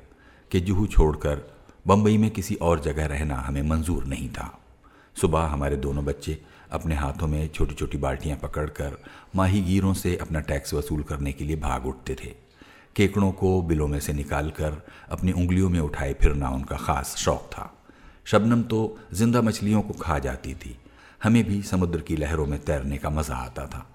कि 0.51 0.59
जुहू 0.59 0.87
छोड़कर 0.87 1.47
बम्बई 1.87 2.17
में 2.17 2.29
किसी 2.31 2.55
और 2.55 2.79
जगह 2.79 3.05
रहना 3.05 3.35
हमें 3.35 3.61
मंजूर 3.61 4.05
नहीं 4.05 4.29
था। 4.29 4.51
सुबह 5.15 5.45
हमारे 5.45 5.77
दोनों 5.77 6.05
बच्चे 6.05 6.41
अपने 6.71 6.95
हाथों 6.95 7.27
में 7.27 7.47
छोटी 7.47 7.75
छोटी 7.75 7.97
बाल्टियाँ 7.97 8.37
पकड़कर 8.37 8.97
माहीगीरों 9.35 9.93
से 9.93 10.15
अपना 10.17 10.39
टैक्स 10.39 10.73
वसूल 10.73 11.03
करने 11.03 11.31
के 11.31 11.45
लिए 11.45 11.55
भाग 11.55 11.85
उठते 11.85 12.15
थे। 12.15 12.33
केकड़ों 12.95 13.31
को 13.31 13.61
बिलों 13.61 13.87
में 13.87 13.99
से 13.99 14.13
निकालकर 14.13 14.81
अपनी 15.09 15.31
उंगलियों 15.31 15.69
में 15.69 15.79
उठाए 15.79 16.13
फिरना 16.13 16.49
उनका 16.49 16.77
खास 16.77 17.15
शौक 17.17 17.49
था। 17.51 17.73
शबनम 18.25 18.63
तो 18.63 18.97
ज़िंदा 19.13 19.41
मछलियों 19.41 19.81
को 19.81 19.93
खा 19.93 20.19
जाती 20.19 20.53
थी। 20.53 20.77
हमें 21.23 21.43
भी 21.43 21.61
समुद्र 21.61 22.01
की 22.01 22.15
लहरों 22.15 22.45
में 22.45 22.59
तैरने 22.59 22.97
का 22.97 23.09
मज़ा 23.09 23.35
आता 23.35 23.65
था। 23.65 23.85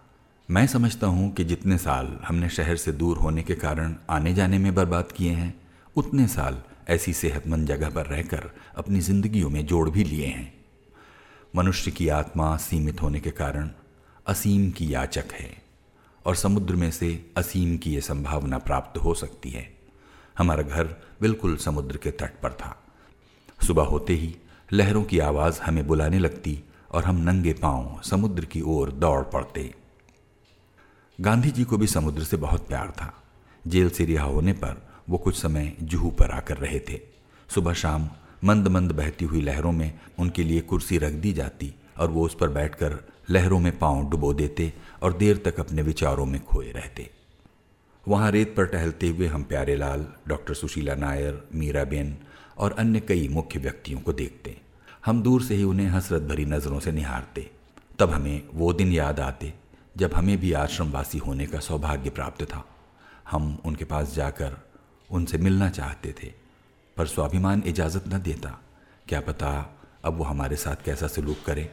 मैं 0.50 0.66
समझता 0.66 1.06
हूँ 1.06 1.32
कि 1.34 1.44
जितने 1.44 1.78
साल 1.78 2.18
हमने 2.24 2.48
शहर 2.48 2.76
से 2.76 2.92
दूर 2.92 3.18
होने 3.18 3.42
के 3.42 3.54
कारण 3.54 3.94
आने 4.10 4.34
जाने 4.34 4.58
में 4.58 4.74
बर्बाद 4.74 5.12
किए 5.12 5.30
हैं, 5.30 5.54
उतने 5.96 6.26
साल 6.28 6.62
ऐसी 6.88 7.12
सेहतमंद 7.12 7.68
जगह 7.68 7.90
पर 7.90 8.06
रहकर 8.06 8.50
अपनी 8.76 9.00
जिंदगियों 9.00 9.50
में 9.50 9.66
जोड़ 9.66 9.90
भी 9.90 10.04
लिए 10.04 10.26
हैं। 10.26 10.52
मनुष्य 11.56 11.90
की 11.90 12.08
आत्मा 12.08 12.56
सीमित 12.56 13.02
होने 13.02 13.20
के 13.20 13.30
कारण 13.30 13.70
असीम 14.26 14.70
की 14.70 14.94
याचक 14.94 15.32
है। 15.32 15.63
और 16.26 16.36
समुद्र 16.36 16.76
में 16.76 16.90
से 16.90 17.30
असीम 17.36 17.76
की 17.76 17.94
यह 17.94 18.00
संभावना 18.00 18.58
प्राप्त 18.58 18.98
हो 18.98 19.14
सकती 19.14 19.50
है। 19.50 19.74
हमारा 20.38 20.62
घर 20.62 20.96
बिल्कुल 21.20 21.56
समुद्र 21.56 21.96
के 21.96 22.10
तट 22.10 22.40
पर 22.42 22.52
था। 22.52 22.82
सुबह 23.66 23.82
होते 23.82 24.12
ही 24.12 24.36
लहरों 24.72 25.04
की 25.04 25.18
आवाज़ 25.18 25.60
हमें 25.60 25.86
बुलाने 25.86 26.18
लगती 26.18 26.62
और 26.92 27.04
हम 27.04 27.16
नंगे 27.16 27.52
पाँव 27.52 28.00
समुद्र 28.04 28.44
की 28.44 28.60
ओर 28.60 28.92
दौड़ 28.92 29.22
पड़ते। 29.22 29.74
गांधी 31.20 31.50
जी 31.50 31.64
को 31.64 31.78
भी 31.78 31.86
समुद्र 31.86 32.24
से 32.24 32.36
बहुत 32.36 32.68
प्यार 32.68 32.90
था। 32.90 33.22
जेल 33.66 33.90
से 33.90 34.04
रिहा 34.04 34.24
होने 34.24 34.52
पर 34.52 34.88
वो 35.08 35.18
कुछ 35.18 35.42
समय 35.42 35.76
जुहू 35.82 36.10
पर 36.10 36.30
आकर 36.30 36.56
रहे 36.56 36.80
थे। 36.80 37.00
सुबह 37.48 37.72
शाम 37.72 38.08
मंद 38.44 38.68
मंद 38.68 38.92
बहती 38.92 39.24
हुई 39.24 39.40
लहरों 39.40 39.72
में 39.72 39.98
उनके 40.18 40.44
लिए 40.44 40.60
कुर्सी 40.60 40.98
रख 40.98 41.12
दी 41.12 41.32
जाती 41.32 41.74
और 41.98 42.10
वो 42.10 42.24
उस 42.26 42.36
पर 42.40 42.48
बैठकर 42.48 42.98
लहरों 43.30 43.60
में 43.60 43.78
पाँव 43.78 44.10
डुबो 44.10 44.34
देते 44.34 44.74
और 45.04 45.12
देर 45.12 45.42
तक 45.44 45.60
अपने 45.60 45.82
विचारों 45.82 46.26
में 46.26 46.44
खोए 46.44 46.72
रहते। 46.72 47.10
वहाँ 48.08 48.30
रेत 48.30 48.54
पर 48.56 48.66
टहलते 48.66 49.08
हुए 49.08 49.26
हम 49.26 49.42
प्यारे 49.42 49.76
लाल, 49.76 50.06
डॉक्टर 50.28 50.54
सुशीला 50.54 50.94
नायर 50.94 51.48
मीराबेन 51.54 52.18
और 52.58 52.72
अन्य 52.72 53.00
कई 53.00 53.28
मुख्य 53.28 53.58
व्यक्तियों 53.58 54.00
को 54.00 54.12
देखते। 54.12 54.60
हम 55.06 55.22
दूर 55.22 55.42
से 55.42 55.54
ही 55.54 55.62
उन्हें 55.62 55.86
हसरत 55.86 56.22
भरी 56.22 56.44
नज़रों 56.44 56.80
से 56.80 56.92
निहारते। 56.92 57.50
तब 57.98 58.10
हमें 58.10 58.42
वो 58.54 58.72
दिन 58.72 58.92
याद 58.92 59.20
आते 59.20 59.54
जब 59.96 60.14
हमें 60.14 60.40
भी 60.40 60.52
आश्रमवासी 60.52 61.18
होने 61.18 61.46
का 61.46 61.60
सौभाग्य 61.60 62.10
प्राप्त 62.10 62.44
था। 62.44 62.64
हम 63.30 63.58
उनके 63.64 63.84
पास 63.84 64.14
जाकर 64.14 64.56
उनसे 65.10 65.38
मिलना 65.38 65.70
चाहते 65.70 66.14
थे, 66.22 66.32
पर 66.96 67.06
स्वाभिमान 67.06 67.62
इजाज़त 67.66 68.04
न 68.08 68.18
देता। 68.22 68.60
क्या 69.08 69.20
पता 69.20 69.78
अब 70.04 70.14
वो 70.14 70.24
हमारे 70.24 70.56
साथ 70.56 70.76
कैसा 70.84 71.06
सलूक 71.06 71.36
करे। 71.46 71.70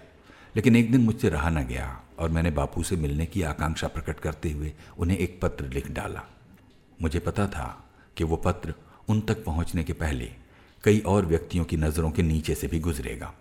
लेकिन 0.55 0.75
एक 0.75 0.91
दिन 0.91 1.01
मुझसे 1.01 1.29
रहा 1.29 1.49
न 1.49 1.67
गया। 1.67 2.01
और 2.21 2.29
मैंने 2.29 2.51
बापू 2.51 2.83
से 2.83 2.95
मिलने 2.95 3.25
की 3.25 3.41
आकांक्षा 3.43 3.87
प्रकट 3.87 4.19
करते 4.19 4.51
हुए 4.51 4.73
उन्हें 4.97 5.17
एक 5.17 5.39
पत्र 5.41 5.65
लिख 5.65 5.91
डाला। 5.91 6.23
मुझे 7.01 7.19
पता 7.19 7.47
था 7.47 7.67
कि 8.17 8.23
वो 8.23 8.35
पत्र 8.37 8.73
उन 9.09 9.21
तक 9.21 9.43
पहुँचने 9.43 9.83
के 9.83 9.93
पहले 9.93 10.29
कई 10.83 10.99
और 11.07 11.25
व्यक्तियों 11.25 11.65
की 11.65 11.77
नज़रों 11.77 12.11
के 12.11 12.23
नीचे 12.23 12.55
से 12.55 12.67
भी 12.67 12.79
गुजरेगा। 12.79 13.33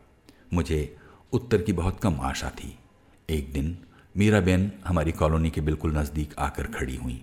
मुझे 0.52 0.96
उत्तर 1.32 1.62
की 1.62 1.72
बहुत 1.72 2.00
कम 2.00 2.20
आशा 2.20 2.50
थी। 2.50 2.76
एक 3.28 3.52
दिन 3.52 3.76
मीरा 4.14 4.40
बेन 4.40 4.70
हमारी 4.87 5.12
कॉलोनी 5.12 5.50
के 5.50 5.60
बिल्कुल 5.60 5.96
नज़दीक 5.96 6.34
आकर 6.38 6.66
खड़ी 6.68 6.96
हुई। 6.96 7.22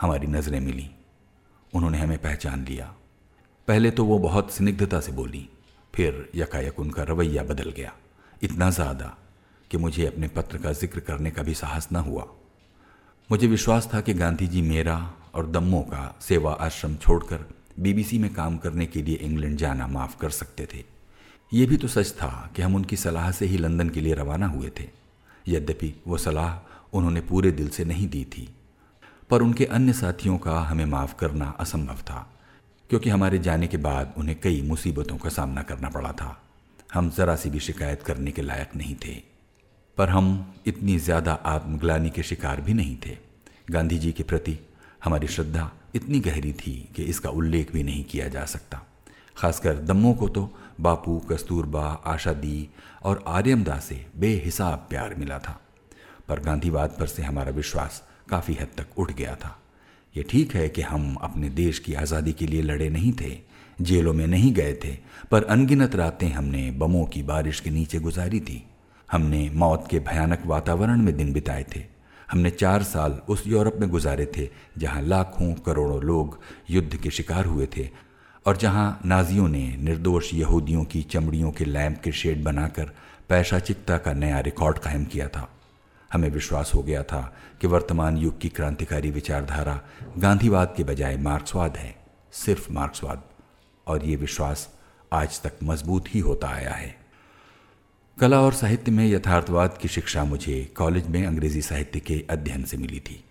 हमारी 0.00 0.26
नज़रें 0.26 0.60
मिली। 0.60 0.90
उन्होंने 1.72 1.98
हमें 1.98 2.18
पहचान 2.18 2.64
लिया। 2.64 2.92
पहले 3.68 3.90
तो 3.90 4.04
वो 4.04 4.18
बहुत 4.18 4.52
स्निग्धता 4.52 5.00
से 5.00 5.12
बोली, 5.12 5.48
फिर 5.94 6.28
यकायक 6.34 6.78
उनका 6.80 7.02
रवैया 7.02 7.42
बदल 7.42 7.70
गया। 7.70 7.92
इतना 8.42 8.70
ज़्यादा 8.70 9.16
कि 9.70 9.78
मुझे 9.78 10.06
अपने 10.06 10.28
पत्र 10.28 10.58
का 10.58 10.72
ज़िक्र 10.72 11.00
करने 11.00 11.30
का 11.30 11.42
भी 11.42 11.54
साहस 11.54 11.88
न 11.92 11.96
हुआ। 11.96 12.26
मुझे 13.30 13.46
विश्वास 13.46 13.88
था 13.94 14.00
कि 14.00 14.14
गांधी 14.14 14.46
जी 14.46 14.62
मेरा 14.62 14.96
और 15.34 15.46
दम्मों 15.46 15.82
का 15.82 16.14
सेवा 16.20 16.52
आश्रम 16.52 16.96
छोड़कर 16.96 17.44
बीबीसी 17.80 18.18
में 18.18 18.32
काम 18.34 18.56
करने 18.58 18.86
के 18.86 19.02
लिए 19.02 19.16
इंग्लैंड 19.16 19.56
जाना 19.56 19.86
माफ़ 19.86 20.16
कर 20.18 20.30
सकते 20.30 20.66
थे। 20.74 20.84
ये 21.52 21.66
भी 21.66 21.76
तो 21.76 21.88
सच 21.88 22.12
था 22.12 22.50
कि 22.56 22.62
हम 22.62 22.74
उनकी 22.74 22.96
सलाह 22.96 23.30
से 23.30 23.46
ही 23.46 23.58
लंदन 23.58 23.88
के 23.88 24.00
लिए 24.00 24.14
रवाना 24.14 24.46
हुए 24.46 24.70
थे। 24.80 24.88
यद्यपि 25.48 25.94
वो 26.06 26.18
सलाह 26.18 26.56
उन्होंने 26.96 27.20
पूरे 27.20 27.50
दिल 27.52 27.68
से 27.68 27.84
नहीं 27.84 28.08
दी 28.08 28.24
थी। 28.24 28.48
पर 29.30 29.42
उनके 29.42 29.64
अन्य 29.64 29.92
साथियों 29.92 30.38
का 30.38 30.60
हमें 30.60 30.84
माफ़ 30.84 31.14
करना 31.14 31.54
असंभव 31.60 31.96
था, 31.96 32.26
क्योंकि 32.90 33.10
हमारे 33.10 33.38
जाने 33.38 33.66
के 33.66 33.76
बाद 33.76 34.14
उन्हें 34.18 34.40
कई 34.40 34.62
मुसीबतों 34.62 35.16
का 35.16 35.28
सामना 35.28 35.62
करना 35.62 35.88
पड़ा 35.88 36.12
था। 36.12 36.36
हम 36.94 37.10
ज़रा 37.10 37.36
सी 37.36 37.50
भी 37.50 37.60
शिकायत 37.60 38.02
करने 38.02 38.30
के 38.30 38.42
लायक 38.42 38.76
नहीं 38.76 38.94
थे। 38.96 39.27
पर 39.98 40.08
हम 40.08 40.54
इतनी 40.66 40.98
ज़्यादा 40.98 41.32
आत्मग्लानी 41.46 42.10
के 42.10 42.22
शिकार 42.22 42.60
भी 42.60 42.74
नहीं 42.74 42.96
थे। 43.06 43.16
गांधी 43.70 43.98
जी 43.98 44.12
के 44.12 44.22
प्रति 44.22 44.58
हमारी 45.04 45.26
श्रद्धा 45.26 45.70
इतनी 45.94 46.20
गहरी 46.20 46.52
थी 46.52 46.74
कि 46.96 47.02
इसका 47.04 47.30
उल्लेख 47.30 47.72
भी 47.72 47.82
नहीं 47.82 48.04
किया 48.04 48.28
जा 48.28 48.44
सकता। 48.46 48.82
खासकर 49.36 49.78
दम्मों 49.78 50.14
को 50.14 50.28
तो 50.28 50.50
बापू 50.80 51.18
कस्तूरबा 51.30 51.84
आशा 52.06 52.32
दी 52.34 52.68
और 53.02 53.24
आर्यमदा 53.28 53.78
से 53.78 54.04
बेहिसाब 54.16 54.86
प्यार 54.90 55.14
मिला 55.14 55.38
था। 55.38 55.60
पर 56.28 56.40
गांधीवाद 56.40 56.96
पर 57.00 57.06
से 57.06 57.22
हमारा 57.22 57.50
विश्वास 57.50 58.02
काफ़ी 58.30 58.54
हद 58.54 58.68
तक 58.78 58.98
उठ 58.98 59.12
गया 59.12 59.34
था। 59.34 59.56
ये 60.14 60.22
ठीक 60.22 60.54
है 60.54 60.68
कि 60.68 60.82
हम 60.82 61.14
अपने 61.22 61.48
देश 61.50 61.78
की 61.78 61.94
आज़ादी 61.96 62.32
के 62.32 62.46
लिए 62.46 62.62
लड़े 62.62 62.88
नहीं 62.90 63.12
थे, 63.12 63.38
जेलों 63.80 64.12
में 64.12 64.26
नहीं 64.26 64.52
गए 64.52 64.72
थे, 64.84 64.96
पर 65.30 65.44
अनगिनत 65.46 65.94
रातें 65.96 66.28
हमने 66.28 66.70
बमों 66.70 67.04
की 67.06 67.22
बारिश 67.24 67.60
के 67.60 67.70
नीचे 67.70 67.98
गुजारी 67.98 68.40
थी। 68.40 68.64
हमने 69.12 69.50
मौत 69.50 69.88
के 69.90 69.98
भयानक 69.98 70.42
वातावरण 70.46 71.02
में 71.02 71.16
दिन 71.16 71.32
बिताए 71.32 71.66
थे। 71.76 71.84
हमने 72.30 72.50
चार 72.50 72.82
साल 72.82 73.20
उस 73.28 73.46
यूरोप 73.46 73.76
में 73.80 73.90
गुजारे 73.90 74.32
थे, 74.36 74.48
जहाँ 74.78 75.02
लाखों 75.02 75.54
करोड़ों 75.54 76.02
लोग 76.02 76.40
युद्ध 76.70 76.96
के 76.96 77.10
शिकार 77.10 77.44
हुए 77.44 77.68
थे 77.76 77.88
और 78.46 78.56
जहाँ 78.56 79.00
नाजियों 79.06 79.48
ने 79.48 79.76
निर्दोष 79.76 80.34
यहूदियों 80.34 80.84
की 80.84 81.02
चमड़ियों 81.02 81.52
के 81.52 81.64
लैम्प 81.64 82.00
के 82.00 82.12
शेड 82.12 82.44
बनाकर 82.44 82.84
पैशाचिकता 83.28 83.98
का 83.98 84.12
नया 84.12 84.40
रिकॉर्ड 84.40 84.78
कायम 84.78 85.04
किया 85.04 85.28
था। 85.28 85.48
हमें 86.12 86.30
विश्वास 86.30 86.72
हो 86.74 86.82
गया 86.82 87.02
था 87.02 87.36
कि 87.60 87.66
वर्तमान 87.66 88.16
युग 88.16 88.40
की 88.40 88.48
क्रांतिकारी 88.48 89.10
विचारधारा 89.10 89.80
गांधीवाद 90.18 90.74
के 90.76 90.84
बजाय 90.84 91.16
मार्क्सवाद 91.16 91.76
है, 91.76 91.96
सिर्फ़ 92.32 92.72
मार्क्सवाद। 92.72 93.22
और 93.86 94.04
ये 94.04 94.16
विश्वास 94.16 94.68
आज 95.12 95.42
तक 95.42 95.52
मज़बूत 95.64 96.04
ही 96.08 96.20
होता 96.20 96.48
आया 96.48 96.70
है। 96.70 96.97
कला 98.20 98.40
और 98.40 98.52
साहित्य 98.52 98.92
में 98.92 99.06
यथार्थवाद 99.06 99.76
की 99.82 99.88
शिक्षा 99.88 100.22
मुझे 100.24 100.72
कॉलेज 100.76 101.06
में 101.06 101.26
अंग्रेज़ी 101.26 101.60
साहित्य 101.62 102.00
के 102.00 102.14
अध्ययन 102.30 102.64
से 102.64 102.76
मिली 102.76 103.00
थी। 103.00 103.24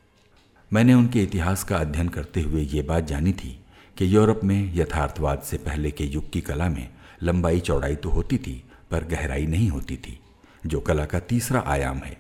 मैंने 0.72 0.94
उनके 0.94 1.24
इतिहास 1.24 1.64
का 1.64 1.78
अध्ययन 1.78 2.10
करते 2.10 2.42
हुए 2.42 2.62
ये 2.62 2.82
बात 2.82 3.04
जानी 3.04 3.34
थी 3.34 3.50
कि 3.98 4.16
यूरोप 4.16 4.44
में 4.44 4.74
यथार्थवाद 4.76 5.42
से 5.42 5.58
पहले 5.58 5.92
के 5.92 6.04
युग 6.04 6.30
की 6.32 6.42
कला 6.42 6.70
में 6.70 6.88
लंबाई 7.24 7.60
चौड़ाई 7.60 7.96
तो 7.96 8.10
होती 8.10 8.38
थी, 8.38 8.64
पर 8.92 9.04
गहराई 9.04 9.46
नहीं 9.46 9.70
होती 9.70 9.98
थी, 9.98 10.20
जो 10.66 10.80
कला 10.80 11.06
का 11.06 11.20
तीसरा 11.20 11.64
आयाम 11.68 11.98
है। 11.98 12.18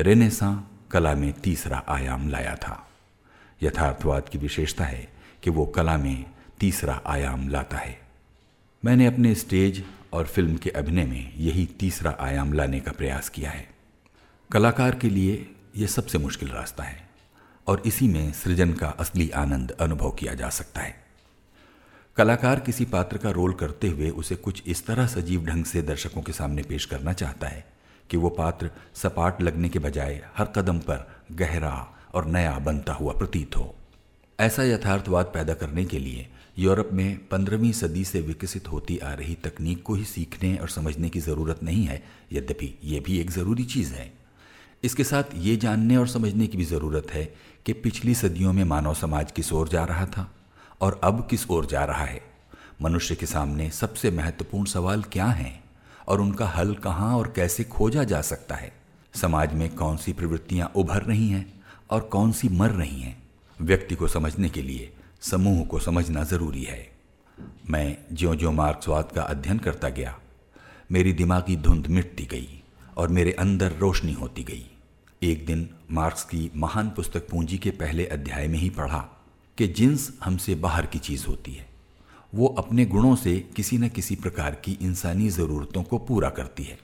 रेनेसा 0.00 0.52
कला 0.90 1.14
में 1.14 1.32
तीसरा 1.32 1.82
आयाम 1.88 2.28
लाया 2.28 2.54
था। 2.54 2.90
यथार्थवाद 3.62 4.28
की 4.28 4.38
विशेषता 4.38 4.84
है 4.84 5.08
कि 5.42 5.50
वो 5.50 5.66
कला 5.66 5.96
में 5.96 6.24
तीसरा 6.60 7.00
आयाम 7.06 7.48
लाता 7.48 7.76
है। 7.76 7.98
मैंने 8.84 9.06
अपने 9.06 9.34
स्टेज 9.34 9.84
और 10.12 10.26
फ़िल्म 10.26 10.56
के 10.56 10.70
अभिनय 10.70 11.04
में 11.04 11.34
यही 11.36 11.66
तीसरा 11.80 12.16
आयाम 12.20 12.52
लाने 12.52 12.80
का 12.80 12.92
प्रयास 12.92 13.28
किया 13.28 13.50
है। 13.50 13.66
कलाकार 14.50 14.94
के 14.94 15.10
लिए 15.10 15.46
यह 15.76 15.86
सबसे 15.86 16.18
मुश्किल 16.18 16.48
रास्ता 16.48 16.84
है, 16.84 17.08
और 17.66 17.82
इसी 17.86 18.08
में 18.08 18.32
सृजन 18.32 18.72
का 18.72 18.88
असली 18.88 19.30
आनंद 19.30 19.70
अनुभव 19.70 20.10
किया 20.10 20.34
जा 20.34 20.48
सकता 20.48 20.80
है। 20.80 20.94
कलाकार 22.16 22.60
किसी 22.60 22.84
पात्र 22.84 23.18
का 23.18 23.30
रोल 23.30 23.52
करते 23.52 23.88
हुए 23.88 24.10
उसे 24.10 24.36
कुछ 24.36 24.62
इस 24.66 24.86
तरह 24.86 25.06
सजीव 25.06 25.44
ढंग 25.44 25.64
से 25.64 25.82
दर्शकों 25.82 26.22
के 26.22 26.32
सामने 26.32 26.62
पेश 26.62 26.84
करना 26.84 27.12
चाहता 27.12 27.48
है 27.48 27.64
कि 28.10 28.16
वो 28.16 28.28
पात्र 28.28 28.70
सपाट 28.94 29.42
लगने 29.42 29.68
के 29.68 29.78
बजाय 29.78 30.22
हर 30.36 30.46
कदम 30.46 30.78
पर 30.78 31.06
गहरा 31.32 31.88
और 32.14 32.26
नया 32.26 32.58
बनता 32.58 32.92
हुआ 32.92 33.12
प्रतीत 33.12 33.56
हो। 33.56 33.74
ऐसा 34.42 34.62
यथार्थवाद 34.62 35.26
पैदा 35.26 35.54
करने 35.54 35.84
के 35.84 35.98
लिए 35.98 36.26
यूरोप 36.58 36.88
में 36.92 37.28
पंद्रहवीं 37.28 37.72
सदी 37.72 38.04
से 38.04 38.20
विकसित 38.20 38.72
होती 38.72 38.98
आ 38.98 39.12
रही 39.12 39.34
तकनीक 39.34 39.82
को 39.82 39.94
ही 39.94 40.04
सीखने 40.04 40.56
और 40.56 40.68
समझने 40.68 41.08
की 41.08 41.20
ज़रूरत 41.20 41.62
नहीं 41.62 41.84
है, 41.84 42.02
यद्यपि 42.32 42.78
ये 42.84 43.00
भी 43.00 43.18
एक 43.18 43.30
ज़रूरी 43.30 43.64
चीज़ 43.64 43.92
है। 43.94 44.12
इसके 44.84 45.04
साथ 45.04 45.24
ये 45.34 45.56
जानने 45.56 45.96
और 45.96 46.08
समझने 46.08 46.46
की 46.46 46.58
भी 46.58 46.64
ज़रूरत 46.64 47.06
है 47.12 47.34
कि 47.66 47.72
पिछली 47.72 48.14
सदियों 48.14 48.52
में 48.52 48.64
मानव 48.64 48.94
समाज 48.94 49.32
किस 49.32 49.52
ओर 49.52 49.68
जा 49.68 49.84
रहा 49.84 50.06
था 50.06 50.34
और 50.80 51.00
अब 51.04 51.26
किस 51.30 51.50
ओर 51.50 51.66
जा 51.66 51.84
रहा 51.84 52.04
है। 52.04 52.20
मनुष्य 52.82 53.14
के 53.14 53.26
सामने 53.26 53.70
सबसे 53.70 54.10
महत्वपूर्ण 54.10 54.64
सवाल 54.64 55.02
क्या 55.02 55.26
हैं 55.26 55.64
और 56.08 56.20
उनका 56.20 56.46
हल 56.46 56.74
कहाँ 56.74 57.16
और 57.18 57.32
कैसे 57.36 57.64
खोजा 57.64 58.04
जा 58.04 58.22
सकता 58.22 58.54
है? 58.54 58.72
समाज 59.14 59.54
में 59.54 59.74
कौन 59.74 59.96
सी 59.96 60.12
प्रवृत्तियाँ 60.12 60.72
उभर 60.76 61.02
रही 61.02 61.28
हैं 61.28 61.62
और 61.90 62.00
कौन 62.00 62.32
सी 62.32 62.48
मर 62.48 62.70
रही 62.70 63.00
हैं? 63.00 63.21
व्यक्ति 63.62 63.94
को 63.94 64.08
समझने 64.08 64.48
के 64.48 64.62
लिए, 64.62 64.92
समूह 65.20 65.64
को 65.66 65.78
समझना 65.78 66.24
ज़रूरी 66.24 66.62
है। 66.62 66.92
मैं 67.70 67.96
ज्यो 68.12 68.34
ज्यो 68.34 68.50
मार्क्सवाद 68.52 69.12
का 69.12 69.22
अध्ययन 69.22 69.58
करता 69.58 69.88
गया, 69.88 70.18
मेरी 70.92 71.12
दिमागी 71.12 71.56
धुंध 71.56 71.86
मिटती 71.86 72.24
गई 72.24 72.62
और 72.96 73.08
मेरे 73.08 73.32
अंदर 73.32 73.72
रोशनी 73.72 74.12
होती 74.12 74.44
गई। 74.44 74.66
एक 75.22 75.46
दिन 75.46 75.68
मार्क्स 75.90 76.24
की 76.24 76.50
महान 76.56 76.90
पुस्तक 76.90 77.28
पूंजी 77.28 77.58
के 77.58 77.70
पहले 77.70 78.06
अध्याय 78.06 78.48
में 78.48 78.58
ही 78.58 78.70
पढ़ा 78.70 78.98
कि 79.58 79.68
जिन्स 79.68 80.10
हमसे 80.24 80.54
बाहर 80.54 80.86
की 80.86 80.98
चीज़ 80.98 81.26
होती 81.26 81.52
है। 81.52 81.66
वो 82.34 82.46
अपने 82.58 82.86
गुणों 82.86 83.14
से 83.16 83.38
किसी 83.56 83.78
न 83.78 83.88
किसी 83.88 84.16
प्रकार 84.16 84.54
की 84.54 84.72
इंसानी 84.72 85.28
ज़रूरतों 85.28 85.82
को 85.82 85.98
पूरा 85.98 86.30
करती 86.30 86.62
है। 86.62 86.78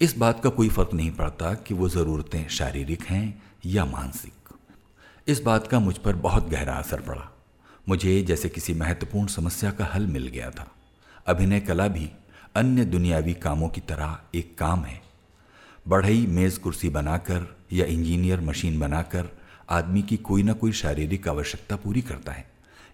इस 0.00 0.16
बात 0.18 0.42
का 0.42 0.50
कोई 0.50 0.68
फ़र्क 0.68 0.90
नहीं 0.94 1.10
पड़ता 1.10 1.54
कि 1.54 1.74
वो 1.74 1.88
ज़रूरतें 1.88 2.48
शारीरिक 2.48 3.02
हैं 3.02 3.42
या 3.66 3.84
मानसिक। 3.84 4.41
इस 5.28 5.42
बात 5.42 5.66
का 5.66 5.80
मुझ 5.80 5.98
पर 5.98 6.16
बहुत 6.16 6.48
गहरा 6.48 6.74
असर 6.74 7.00
पड़ा। 7.00 7.32
मुझे 7.88 8.22
जैसे 8.22 8.48
किसी 8.48 8.74
महत्वपूर्ण 8.74 9.26
समस्या 9.26 9.70
का 9.70 9.84
हल 9.84 10.06
मिल 10.06 10.26
गया 10.26 10.50
था। 10.50 10.70
अभिनय 11.26 11.60
कला 11.60 11.88
भी 11.88 12.10
अन्य 12.54 12.84
दुनियावी 12.84 13.34
कामों 13.34 13.68
की 13.68 13.80
तरह 13.80 14.18
एक 14.34 14.58
काम 14.58 14.84
है। 14.84 15.02
बढ़ई 15.88 16.26
मेज़ 16.26 16.60
कुर्सी 16.60 16.88
बनाकर 16.88 17.56
या 17.72 17.86
इंजीनियर 17.86 18.40
मशीन 18.40 18.80
बनाकर 18.80 19.38
आदमी 19.70 20.02
की 20.02 20.16
कोई 20.16 20.42
ना 20.42 20.52
कोई 20.52 20.72
शारीरिक 20.72 21.28
आवश्यकता 21.28 21.76
पूरी 21.76 22.02
करता 22.02 22.32
है। 22.32 22.50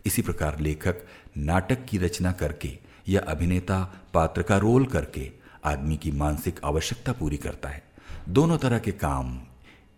इसी 0.06 0.22
प्रकार 0.22 0.60
लेखक 0.60 0.96
नाटक 1.36 1.84
की 1.84 1.98
रचना 1.98 2.32
करके 2.32 2.78
या 3.08 3.20
अभिनेता 3.20 4.02
पात्र 4.14 4.42
का 4.42 4.56
रोल 4.56 4.86
करके 4.86 5.30
आदमी 5.64 5.96
की 5.96 6.10
मानसिक 6.10 6.60
आवश्यकता 6.64 7.12
पूरी 7.12 7.36
करता 7.36 7.68
है। 7.68 7.82
दोनों 8.28 8.58
तरह 8.58 8.78
के 8.78 8.92
काम 8.92 9.40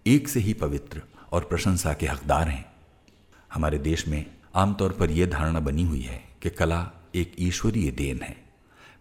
एक 0.07 0.29
से 0.29 0.41
ही 0.41 0.55
पवित्र 0.55 1.03
और 1.33 1.45
प्रशंसा 1.45 1.93
के 1.93 2.07
हकदार 2.07 2.49
हैं। 2.49 2.73
हमारे 3.55 3.79
देश 3.79 4.09
में 4.09 4.27
आमतौर 4.55 4.93
पर 4.93 5.11
यह 5.11 5.27
धारणा 5.27 5.61
बनी 5.61 5.83
हुई 5.83 6.01
है 6.01 6.25
कि 6.43 6.51
कला 6.51 6.91
एक 7.15 7.33
ईश्वरीय 7.39 7.91
देन 7.91 8.23
है। 8.23 8.37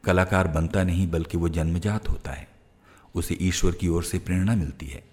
कलाकार 0.04 0.48
बनता 0.48 0.84
नहीं 0.84 1.12
बल्कि 1.12 1.38
वो 1.38 1.50
जन्मजात 1.50 2.10
होता 2.10 2.32
है। 2.32 2.48
उसे 3.16 3.38
ईश्वर 3.42 3.72
की 3.72 3.88
ओर 3.88 4.04
से 4.04 4.20
प्रेरणा 4.20 4.56
मिलती 4.56 4.86
है। 4.86 5.04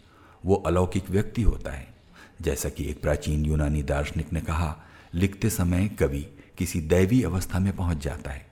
वो 0.45 0.55
अलौकिक 0.55 1.11
व्यक्ति 1.11 1.43
होता 1.43 1.71
है। 1.71 1.95
जैसा 2.43 2.69
कि 2.69 2.91
एक 2.91 3.03
प्राचीन 3.03 3.45
यूनानी 3.45 3.83
दार्शनिक 3.83 4.33
ने 4.33 4.41
कहा, 4.41 4.77
लिखते 5.15 5.51
समय 5.51 5.89
कवि 5.89 6.27
किसी 6.59 6.81
दैवी 6.81 7.23
अवस्था 7.23 7.59
में 7.59 7.77
पहुँच 7.77 7.97
जाता 7.97 8.31
है। 8.31 8.47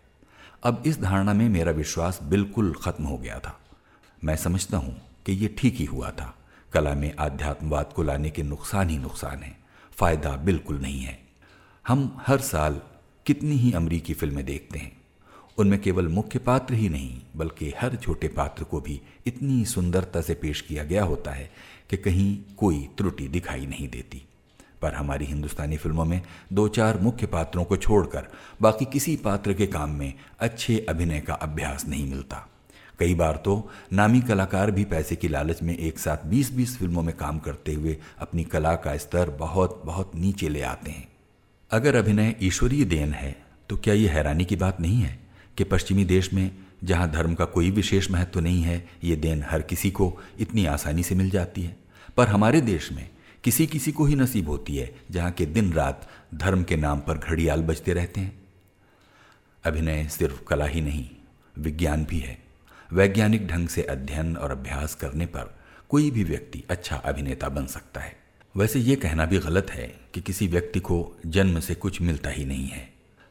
अब 0.64 0.82
इस 0.86 1.00
धारणा 1.00 1.34
में 1.34 1.48
मेरा 1.48 1.72
विश्वास 1.72 2.20
बिल्कुल 2.22 2.74
खत्म 2.74 3.04
हो 3.04 3.18
गया 3.18 3.38
था। 3.38 3.60
मैं 4.24 4.36
समझता 4.36 4.76
हूँ 4.76 5.02
कि 5.26 5.32
यह 5.32 5.54
ठीक 5.58 5.74
ही 5.74 5.84
हुआ 5.84 6.10
था। 6.10 6.38
कला 6.74 6.94
में 6.94 7.16
आध्यात्मवाद 7.18 7.92
को 7.92 8.02
लाने 8.02 8.30
के 8.30 8.42
नुकसान 8.42 8.90
ही 8.90 8.98
नुकसान 8.98 9.38
है। 9.38 9.56
फ़ायदा 9.92 10.36
बिल्कुल 10.36 10.78
नहीं 10.78 11.00
है। 11.00 11.18
हम 11.88 12.18
हर 12.26 12.40
साल 12.40 12.80
कितनी 13.26 13.56
ही 13.56 13.72
अमरीकी 13.72 14.14
फ़िल्में 14.14 14.44
देखते 14.44 14.78
हैं। 14.78 14.96
उनमें 15.58 15.80
केवल 15.80 16.08
मुख्य 16.08 16.38
पात्र 16.38 16.74
ही 16.74 16.88
नहीं, 16.88 17.22
बल्कि 17.36 17.72
हर 17.80 17.96
छोटे 17.96 18.28
पात्र 18.28 18.64
को 18.64 18.80
भी 18.80 19.00
इतनी 19.26 19.64
सुंदरता 19.64 20.20
से 20.20 20.34
पेश 20.34 20.60
किया 20.60 20.84
गया 20.84 21.04
होता 21.04 21.30
है 21.30 21.50
कि 21.90 21.96
कहीं 21.96 22.38
कोई 22.56 22.88
त्रुटि 22.98 23.28
दिखाई 23.28 23.66
नहीं 23.66 23.88
देती। 23.88 24.26
पर 24.82 24.94
हमारी 24.94 25.24
हिंदुस्तानी 25.24 25.76
फ़िल्मों 25.76 26.04
में 26.04 26.22
दो 26.52 26.68
चार 26.68 27.00
मुख्य 27.00 27.26
पात्रों 27.26 27.64
को 27.64 27.76
छोड़कर 27.76 28.28
बाकी 28.62 28.84
किसी 28.84 29.16
पात्र 29.16 29.54
के 29.54 29.66
काम 29.66 29.90
में 29.90 30.14
अच्छे 30.40 30.86
अभिनय 30.88 31.20
का 31.20 31.34
अभ्यास 31.34 31.86
नहीं 31.86 32.10
मिलता। 32.10 32.48
कई 32.98 33.14
बार 33.14 33.36
तो 33.36 33.70
नामी 33.92 34.20
कलाकार 34.20 34.70
भी 34.70 34.84
पैसे 34.84 35.16
की 35.16 35.28
लालच 35.28 35.62
में 35.62 35.76
एक 35.76 35.98
साथ 35.98 36.26
20-20 36.26 36.76
फ़िल्मों 36.78 37.02
में 37.02 37.14
काम 37.16 37.38
करते 37.38 37.72
हुए 37.74 37.96
अपनी 38.18 38.44
कला 38.44 38.74
का 38.76 38.96
स्तर 38.96 39.30
बहुत 39.30 39.82
बहुत 39.84 40.14
नीचे 40.14 40.48
ले 40.48 40.62
आते 40.62 40.90
हैं। 40.90 41.08
अगर 41.70 41.96
अभिनय 41.96 42.34
ईश्वरीय 42.42 42.84
देन 42.84 43.12
है 43.12 43.36
तो 43.70 43.76
क्या 43.76 43.94
यह 43.94 44.12
हैरानी 44.12 44.44
की 44.44 44.56
बात 44.56 44.80
नहीं 44.80 45.00
है 45.02 45.18
कि 45.58 45.64
पश्चिमी 45.64 46.04
देश 46.04 46.32
में, 46.34 46.50
जहाँ 46.84 47.10
धर्म 47.10 47.34
का 47.34 47.44
कोई 47.44 47.70
विशेष 47.70 48.10
महत्व 48.10 48.40
नहीं 48.40 48.62
है, 48.62 48.88
ये 49.04 49.16
देन 49.16 49.44
हर 49.50 49.62
किसी 49.62 49.90
को 49.90 50.12
इतनी 50.38 50.66
आसानी 50.66 51.02
से 51.02 51.14
मिल 51.14 51.30
जाती 51.30 51.62
है? 51.62 51.76
पर 52.16 52.28
हमारे 52.28 52.60
देश 52.60 52.90
में 52.92 53.08
किसी 53.44 53.66
किसी 53.66 53.92
को 53.92 54.04
ही 54.04 54.14
नसीब 54.14 54.48
होती 54.48 54.76
है, 54.76 54.94
जहाँ 55.10 55.30
के 55.30 55.46
दिन 55.46 55.72
रात 55.72 56.08
धर्म 56.34 56.62
के 56.62 56.76
नाम 56.76 57.00
पर 57.00 57.18
घड़ियाल 57.18 57.62
बजते 57.62 57.92
रहते 57.92 58.20
हैं। 58.20 58.42
अभिनय 59.64 60.08
सिर्फ़ 60.08 60.42
कला 60.44 60.66
ही 60.66 60.80
नहीं, 60.80 61.08
विज्ञान 61.58 62.04
भी 62.04 62.18
है। 62.18 62.38
वैज्ञानिक 62.94 63.46
ढंग 63.48 63.68
से 63.68 63.82
अध्ययन 63.82 64.36
और 64.36 64.50
अभ्यास 64.50 64.94
करने 64.94 65.26
पर 65.26 65.54
कोई 65.88 66.10
भी 66.10 66.24
व्यक्ति 66.24 66.62
अच्छा 66.70 66.96
अभिनेता 66.96 67.48
बन 67.48 67.66
सकता 67.66 68.00
है। 68.00 68.16
वैसे 68.56 68.78
ये 68.78 68.96
कहना 68.96 69.26
भी 69.26 69.38
गलत 69.38 69.70
है 69.70 69.86
कि 70.14 70.20
किसी 70.20 70.46
व्यक्ति 70.48 70.80
को 70.80 71.16
जन्म 71.26 71.60
से 71.60 71.74
कुछ 71.74 72.00
मिलता 72.00 72.30
ही 72.30 72.44
नहीं 72.44 72.66
है। 72.66 72.88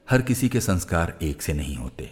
हर 0.09 0.21
किसी 0.21 0.49
के 0.49 0.61
संस्कार 0.61 1.17
एक 1.21 1.41
से 1.41 1.53
नहीं 1.53 1.75
होते। 1.75 2.11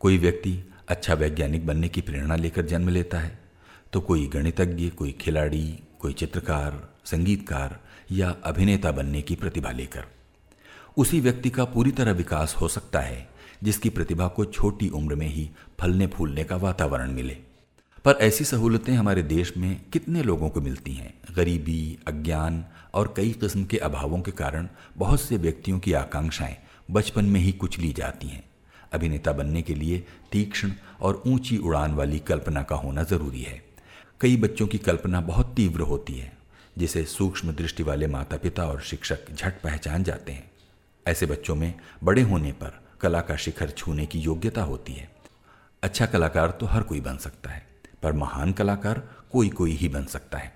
कोई 0.00 0.18
व्यक्ति 0.18 0.72
अच्छा 0.88 1.14
वैज्ञानिक 1.14 1.66
बनने 1.66 1.88
की 1.88 2.00
प्रेरणा 2.00 2.36
लेकर 2.36 2.66
जन्म 2.66 2.88
लेता 2.88 3.18
है 3.18 3.38
तो 3.92 4.00
कोई 4.00 4.26
गणितज्ञ, 4.26 4.88
कोई 4.88 5.12
खिलाड़ी, 5.12 5.78
कोई 5.98 6.12
चित्रकार, 6.12 6.88
संगीतकार 7.04 7.80
या 8.12 8.36
अभिनेता 8.44 8.92
बनने 8.92 9.22
की 9.22 9.34
प्रतिभा 9.34 9.70
लेकर। 9.70 10.04
उसी 10.96 11.20
व्यक्ति 11.20 11.50
का 11.50 11.64
पूरी 11.64 11.92
तरह 11.92 12.12
विकास 12.12 12.54
हो 12.54 12.68
सकता 12.68 13.00
है 13.00 13.33
जिसकी 13.64 13.88
प्रतिभा 13.88 14.28
को 14.28 14.44
छोटी 14.44 14.88
उम्र 14.88 15.14
में 15.14 15.26
ही 15.26 15.50
फलने 15.80 16.06
फूलने 16.06 16.44
का 16.44 16.56
वातावरण 16.56 17.12
मिले। 17.12 17.36
पर 18.04 18.12
ऐसी 18.12 18.44
सहूलतें 18.44 18.92
हमारे 18.92 19.22
देश 19.22 19.56
में 19.56 19.80
कितने 19.92 20.22
लोगों 20.22 20.48
को 20.48 20.60
मिलती 20.60 20.92
हैं? 20.92 21.14
गरीबी, 21.36 21.98
अज्ञान 22.06 22.64
और 22.94 23.14
कई 23.16 23.30
किस्म 23.30 23.64
के 23.64 23.76
अभावों 23.76 24.20
के 24.20 24.30
कारण 24.30 24.68
बहुत 24.96 25.20
से 25.20 25.36
व्यक्तियों 25.36 25.78
की 25.78 25.92
आकांक्षाएँ 25.92 26.56
बचपन 26.90 27.24
में 27.24 27.40
ही 27.40 27.52
कुचली 27.52 27.92
जाती 27.92 28.28
हैं। 28.28 28.44
अभिनेता 28.92 29.32
बनने 29.32 29.62
के 29.62 29.74
लिए 29.74 30.06
तीक्ष्ण 30.32 30.72
और 31.00 31.22
ऊँची 31.26 31.58
उड़ान 31.58 31.94
वाली 31.94 32.18
कल्पना 32.18 32.62
का 32.62 32.76
होना 32.76 33.02
ज़रूरी 33.02 33.42
है। 33.42 33.64
कई 34.20 34.36
बच्चों 34.36 34.66
की 34.66 34.78
कल्पना 34.78 35.20
बहुत 35.20 35.54
तीव्र 35.54 35.80
होती 35.80 36.12
है, 36.12 36.32
जिसे 36.78 37.04
सूक्ष्म 37.04 37.52
दृष्टि 37.52 37.82
वाले 37.82 38.06
माता 38.06 38.36
पिता 38.36 38.64
और 38.64 38.80
शिक्षक 38.80 39.34
झट 39.34 39.52
पहचान 39.62 40.02
जाते 40.02 40.32
हैं। 40.32 40.50
ऐसे 41.06 41.26
बच्चों 41.26 41.54
में 41.54 41.74
बड़े 42.04 42.22
होने 42.22 42.52
पर 42.52 42.83
कला 43.00 43.20
का 43.20 43.36
शिखर 43.36 43.70
छूने 43.70 44.06
की 44.06 44.18
योग्यता 44.18 44.62
होती 44.62 44.92
है। 44.92 45.10
अच्छा 45.82 46.06
कलाकार 46.06 46.50
तो 46.50 46.66
हर 46.66 46.82
कोई 46.82 47.00
बन 47.00 47.16
सकता 47.16 47.50
है, 47.50 47.66
पर 48.02 48.12
महान 48.12 48.52
कलाकार 48.52 49.02
कोई 49.32 49.48
कोई 49.48 49.72
ही 49.72 49.88
बन 49.88 50.04
सकता 50.04 50.38
है। 50.38 50.52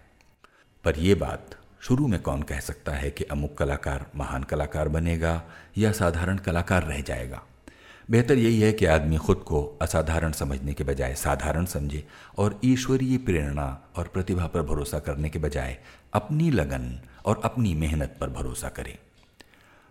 पर 0.84 0.98
यह 0.98 1.14
बात 1.14 1.56
शुरू 1.80 2.06
में 2.06 2.22
कौन 2.22 2.42
कह 2.42 2.60
सकता 2.60 2.92
है 2.92 3.10
कि 3.10 3.24
अमुक 3.24 3.58
कलाकार 3.58 4.06
महान 4.16 4.42
कलाकार 4.42 4.88
बनेगा 4.88 5.42
या 5.78 5.92
साधारण 5.92 6.38
कलाकार 6.38 6.84
रह 6.84 7.00
जाएगा? 7.00 7.42
बेहतर 8.10 8.38
यही 8.38 8.60
है 8.60 8.72
कि 8.72 8.86
आदमी 8.86 9.16
खुद 9.16 9.36
को 9.36 9.78
असाधारण 9.82 10.32
समझने 10.32 10.74
के 10.74 10.84
बजाय 10.84 11.14
साधारण 11.14 11.64
समझे 11.64 12.08
और 12.38 12.60
ईश्वरीय 12.64 13.18
प्रेरणा 13.18 13.80
और 13.96 14.06
प्रतिभा 14.06 14.46
पर 14.46 14.62
भरोसा 14.62 14.98
करने 14.98 15.30
के 15.30 15.38
बजाय 15.38 15.78
अपनी 16.12 16.50
लगन 16.50 17.00
और 17.24 17.40
अपनी 17.44 17.74
मेहनत 17.74 18.16
पर 18.20 18.30
भरोसा 18.30 18.68
करे। 18.68 18.98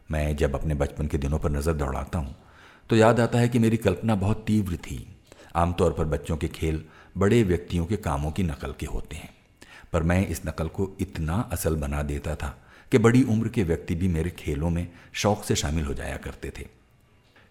मैं 0.10 0.36
जब 0.38 0.56
अपने 0.56 0.76
बचपन 0.76 1.08
के 1.08 1.18
दिनों 1.18 1.40
पर 1.40 1.52
नज़र 1.52 1.74
दौड़ाता 1.74 2.20
हूँ 2.20 2.36
तो 2.90 2.96
याद 2.96 3.20
आता 3.20 3.40
है 3.40 3.50
कि 3.50 3.60
मेरी 3.60 3.78
कल्पना 3.78 4.16
बहुत 4.16 4.44
तीव्र 4.48 4.76
थी। 4.78 5.06
आमतौर 5.56 5.94
पर 5.94 6.06
बच्चों 6.06 6.38
के 6.38 6.48
खेल 6.50 6.84
बड़े 7.18 7.42
व्यक्तियों 7.44 7.86
के 7.86 7.98
कामों 7.98 8.32
की 8.32 8.44
नकल 8.44 8.74
के 8.80 8.86
होते 8.86 9.16
हैं। 9.16 9.30
पर 9.94 10.04
मैं 10.04 10.26
इस 10.28 10.42
नकल 10.46 10.68
को 10.68 10.90
इतना 11.02 11.40
असल 11.54 11.76
बना 11.76 12.02
देता 12.04 12.36
था 12.36 12.56
कि 12.92 12.98
बड़ी 12.98 13.24
उम्र 13.26 13.50
के 13.50 13.64
व्यक्ति 13.64 13.96
भी 13.96 14.08
मेरे 14.08 14.30
खेलों 14.30 14.70
में 14.70 14.88
शौक 15.14 15.44
से 15.44 15.56
शामिल 15.56 15.86
हो 15.86 15.94
जाया 15.94 16.18
करते 16.18 16.52
थे। 16.58 16.66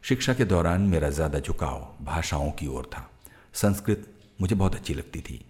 शिक्षा 0.05 0.35
के 0.35 0.45
दौरान 0.45 0.83
मेरा 0.83 1.11
ज़्यादा 1.11 1.39
झुकाव 1.39 1.87
भाषाओं 2.03 2.51
की 2.51 2.67
ओर 2.67 2.91
था। 2.93 3.09
संस्कृत 3.55 4.07
मुझे 4.41 4.55
बहुत 4.55 4.75
अच्छी 4.75 4.95
लगती 4.95 5.21
थी। 5.21 5.41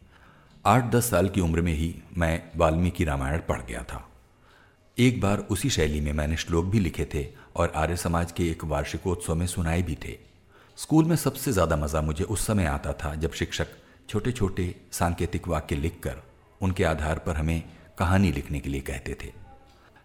आठ 0.65 0.91
दस 0.93 1.11
साल 1.11 1.29
की 1.29 1.41
उम्र 1.41 1.61
में 1.61 1.73
ही 1.73 1.95
मैं 2.17 2.43
वाल्मीकि 2.57 3.05
रामायण 3.05 3.41
पढ़ 3.49 3.61
गया 3.61 3.83
था। 3.83 4.07
एक 4.99 5.21
बार 5.21 5.39
उसी 5.51 5.69
शैली 5.71 6.01
में 6.01 6.13
मैंने 6.13 6.37
श्लोक 6.37 6.65
भी 6.65 6.79
लिखे 6.79 7.05
थे 7.15 7.27
और 7.57 7.73
आर्य 7.77 7.97
समाज 7.97 8.31
के 8.33 8.49
एक 8.51 8.65
वार्षिकोत्सव 8.65 9.35
में 9.35 9.47
सुनाए 9.47 9.81
भी 9.83 9.97
थे। 10.05 10.17
स्कूल 10.79 11.05
में 11.05 11.15
सबसे 11.17 11.53
ज़्यादा 11.53 11.77
मज़ा 11.77 12.01
मुझे 12.03 12.25
उस 12.25 12.47
समय 12.47 12.67
आता 12.67 12.93
था 12.95 13.15
जब 13.15 13.33
शिक्षक 13.33 13.67
छोटे 14.09 14.33
छोटे 14.33 14.75
सांकेतिक 14.93 15.49
वाक्य 15.49 15.77
लिखकर 15.77 16.23
उनके 16.61 16.85
आधार 16.85 17.19
पर 17.19 17.37
हमें 17.37 17.63
कहानी 17.99 18.31
लिखने 18.33 18.61
के 18.61 18.71
लिए 18.71 18.81
कहते 18.81 19.17
थे। 19.25 19.33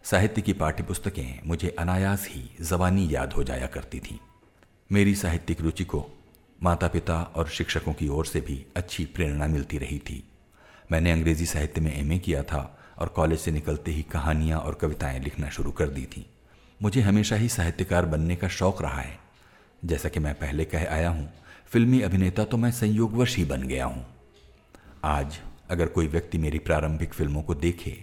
साहित्य 0.05 0.41
की 0.41 0.53
पाठ्यपुस्तकें 0.53 1.39
मुझे 1.45 1.75
अनायास 1.79 2.27
ही 2.29 2.43
जबानी 2.61 3.07
याद 3.11 3.33
हो 3.33 3.43
जाया 3.43 3.67
करती 3.67 3.99
थीं। 3.99 4.17
मेरी 4.89 5.15
साहित्यिक 5.15 5.61
रुचि 5.61 5.83
को 5.85 6.05
माता 6.59 6.87
पिता 6.87 7.21
और 7.35 7.47
शिक्षकों 7.49 7.93
की 7.93 8.07
ओर 8.09 8.25
से 8.25 8.41
भी 8.41 8.63
अच्छी 8.75 9.05
प्रेरणा 9.05 9.47
मिलती 9.47 9.77
रही 9.77 9.99
थी। 9.99 10.23
मैंने 10.91 11.11
अंग्रेज़ी 11.11 11.45
साहित्य 11.45 11.81
में 11.81 11.93
एमए 11.95 12.19
किया 12.19 12.43
था 12.43 12.63
और 13.01 13.07
कॉलेज 13.07 13.39
से 13.39 13.51
निकलते 13.51 13.91
ही 13.91 14.01
कहानियाँ 14.01 14.59
और 14.59 14.73
कविताएँ 14.73 15.19
लिखना 15.19 15.49
शुरू 15.49 15.71
कर 15.71 15.87
दी 15.87 16.05
थी। 16.05 16.25
मुझे 16.81 17.01
हमेशा 17.01 17.35
ही 17.35 17.49
साहित्यकार 17.49 18.05
बनने 18.05 18.35
का 18.35 18.47
शौक 18.47 18.81
रहा 18.81 19.01
है। 19.01 19.19
जैसा 19.85 20.09
कि 20.09 20.19
मैं 20.19 20.33
पहले 20.35 20.65
कह 20.65 20.87
आया 20.89 21.09
हूँ, 21.09 21.29
फिल्मी 21.67 22.01
अभिनेता 22.01 22.45
तो 22.45 22.57
मैं 22.57 22.71
संयोगवश 22.71 23.37
ही 23.37 23.45
बन 23.45 23.63
गया 23.63 23.85
हूँ। 23.85 24.05
आज, 25.03 25.39
अगर 25.69 25.87
कोई 25.87 26.07
व्यक्ति 26.07 26.37
मेरी 26.37 26.59
प्रारंभिक 26.59 27.13
फ़िल्मों 27.13 27.43
को 27.43 27.55
देखे 27.55 27.97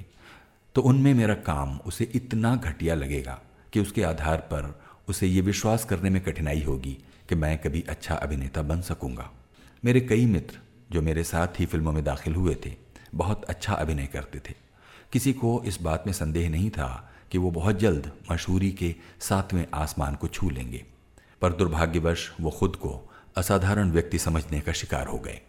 तो 0.74 0.82
उनमें 0.82 1.14
मेरा 1.14 1.34
काम 1.34 1.78
उसे 1.86 2.04
इतना 2.14 2.54
घटिया 2.56 2.94
लगेगा 2.94 3.40
कि 3.72 3.80
उसके 3.80 4.02
आधार 4.02 4.36
पर 4.36 4.80
उसे 5.08 5.26
ये 5.26 5.40
विश्वास 5.40 5.84
करने 5.84 6.10
में 6.10 6.22
कठिनाई 6.22 6.62
होगी 6.62 6.98
कि 7.28 7.34
मैं 7.34 7.58
कभी 7.58 7.84
अच्छा 7.88 8.14
अभिनेता 8.14 8.62
बन 8.62 8.80
सकूँगा। 8.80 9.30
मेरे 9.84 10.00
कई 10.00 10.26
मित्र, 10.26 10.58
जो 10.92 11.02
मेरे 11.02 11.24
साथ 11.24 11.60
ही 11.60 11.66
फ़िल्मों 11.66 11.92
में 11.92 12.04
दाखिल 12.04 12.34
हुए 12.34 12.56
थे, 12.66 12.74
बहुत 13.14 13.44
अच्छा 13.44 13.74
अभिनय 13.74 14.06
करते 14.06 14.38
थे। 14.38 14.67
किसी 15.12 15.32
को 15.32 15.62
इस 15.66 15.82
बात 15.82 16.04
में 16.06 16.12
संदेह 16.12 16.50
नहीं 16.50 16.70
था 16.70 17.10
कि 17.30 17.38
वो 17.38 17.50
बहुत 17.50 17.78
जल्द 17.78 18.12
मशहूरी 18.32 18.72
के 18.72 18.94
सातवें 19.20 19.66
आसमान 19.74 20.14
को 20.14 20.28
छू 20.28 20.50
लेंगे। 20.50 20.84
पर 21.42 21.52
दुर्भाग्यवश 21.52 22.32
वो 22.40 22.50
खुद 22.50 22.76
को 22.76 23.12
असाधारण 23.36 23.90
व्यक्ति 23.90 24.18
समझने 24.18 24.60
का 24.60 24.72
शिकार 24.72 25.06
हो 25.06 25.18
गए। 25.18 25.40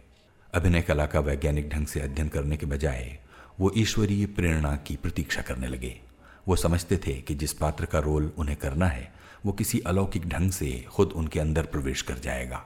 अभिनय 0.54 0.82
कला 0.82 1.06
का 1.06 1.20
वैज्ञानिक 1.20 1.68
ढंग 1.68 1.86
से 1.86 2.00
अध्ययन 2.00 2.28
करने 2.28 2.56
के 2.56 2.66
बजाय 2.66 3.18
वो 3.60 3.72
ईश्वरीय 3.76 4.26
प्रेरणा 4.26 4.76
की 4.76 4.96
प्रतीक्षा 4.96 5.42
करने 5.42 5.66
लगे। 5.66 6.00
वो 6.48 6.56
समझते 6.56 6.96
थे 6.96 7.14
कि 7.14 7.34
जिस 7.34 7.52
पात्र 7.52 7.84
का 7.84 7.98
रोल 7.98 8.32
उन्हें 8.38 8.56
करना 8.56 8.86
है, 8.86 9.12
वो 9.46 9.52
किसी 9.52 9.80
अलौकिक 9.80 10.28
ढंग 10.28 10.50
से 10.50 10.86
खुद 10.90 11.08
उनके 11.08 11.40
अंदर 11.40 11.62
प्रवेश 11.62 12.02
कर 12.02 12.18
जाएगा। 12.18 12.64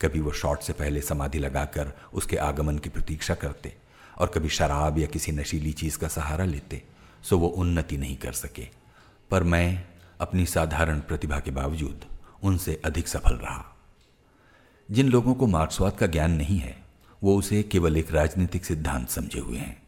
कभी 0.00 0.20
वो 0.20 0.32
शॉट 0.32 0.60
से 0.60 0.72
पहले 0.72 1.00
समाधि 1.00 1.38
लगाकर 1.38 1.92
उसके 2.12 2.36
आगमन 2.36 2.78
की 2.78 2.88
प्रतीक्षा 2.88 3.34
करते। 3.34 3.76
और 4.18 4.28
कभी 4.28 4.48
शराब 4.48 4.98
या 4.98 5.06
किसी 5.06 5.32
नशीली 5.32 5.72
चीज़ 5.72 5.98
का 5.98 6.08
सहारा 6.08 6.44
लेते, 6.44 6.82
सो 7.22 7.38
वो 7.38 7.46
उन्नति 7.46 7.96
नहीं 7.96 8.16
कर 8.16 8.32
सके। 8.32 8.68
पर 9.30 9.42
मैं 9.42 9.84
अपनी 10.20 10.46
साधारण 10.46 11.00
प्रतिभा 11.00 11.40
के 11.40 11.50
बावजूद 11.50 12.04
उनसे 12.42 12.82
अधिक 12.84 13.08
सफल 13.08 13.34
रहा। 13.34 13.76
जिन 14.90 15.08
लोगों 15.08 15.34
को 15.34 15.46
मार्क्सवाद 15.46 15.96
का 15.96 16.06
ज्ञान 16.06 16.32
नहीं 16.32 16.58
है, 16.58 16.84
वो 17.22 17.36
उसे 17.36 17.62
केवल 17.62 17.96
एक 17.96 18.12
राजनीतिक 18.12 18.64
सिद्धांत 18.64 19.08
समझे 19.08 19.40
हुए 19.40 19.58
हैं। 19.58 19.82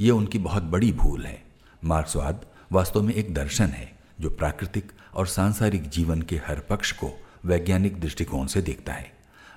ये 0.00 0.10
उनकी 0.10 0.38
बहुत 0.38 0.62
बड़ी 0.62 0.92
भूल 0.92 1.26
है। 1.26 1.44
मार्क्सवाद 1.84 2.46
वास्तव 2.72 3.02
में 3.02 3.14
एक 3.14 3.34
दर्शन 3.34 3.66
है, 3.66 3.98
जो 4.20 4.30
प्राकृतिक 4.30 4.92
और 5.14 5.26
सांसारिक 5.26 5.88
जीवन 5.88 6.22
के 6.22 6.36
हर 6.36 6.60
पक्ष 6.60 6.92
को 6.92 7.26
वैज्ञानिक 7.44 8.00
दृष्टिकोण 8.00 8.46
से 8.46 8.62
देखता 8.62 8.92
है। 8.92 9.12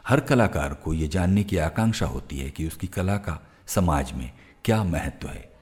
हर 0.07 0.19
कलाकार 0.19 0.73
को 0.73 0.93
ये 0.93 1.07
जानने 1.07 1.43
की 1.43 1.57
आकांक्षा 1.57 2.05
होती 2.05 2.39
है 2.39 2.49
कि 2.49 2.67
उसकी 2.67 2.87
कला 2.87 3.17
का 3.17 3.47
समाज 3.67 4.11
में 4.11 4.31
क्या 4.65 4.83
महत्व 4.83 5.27
है? 5.27 5.53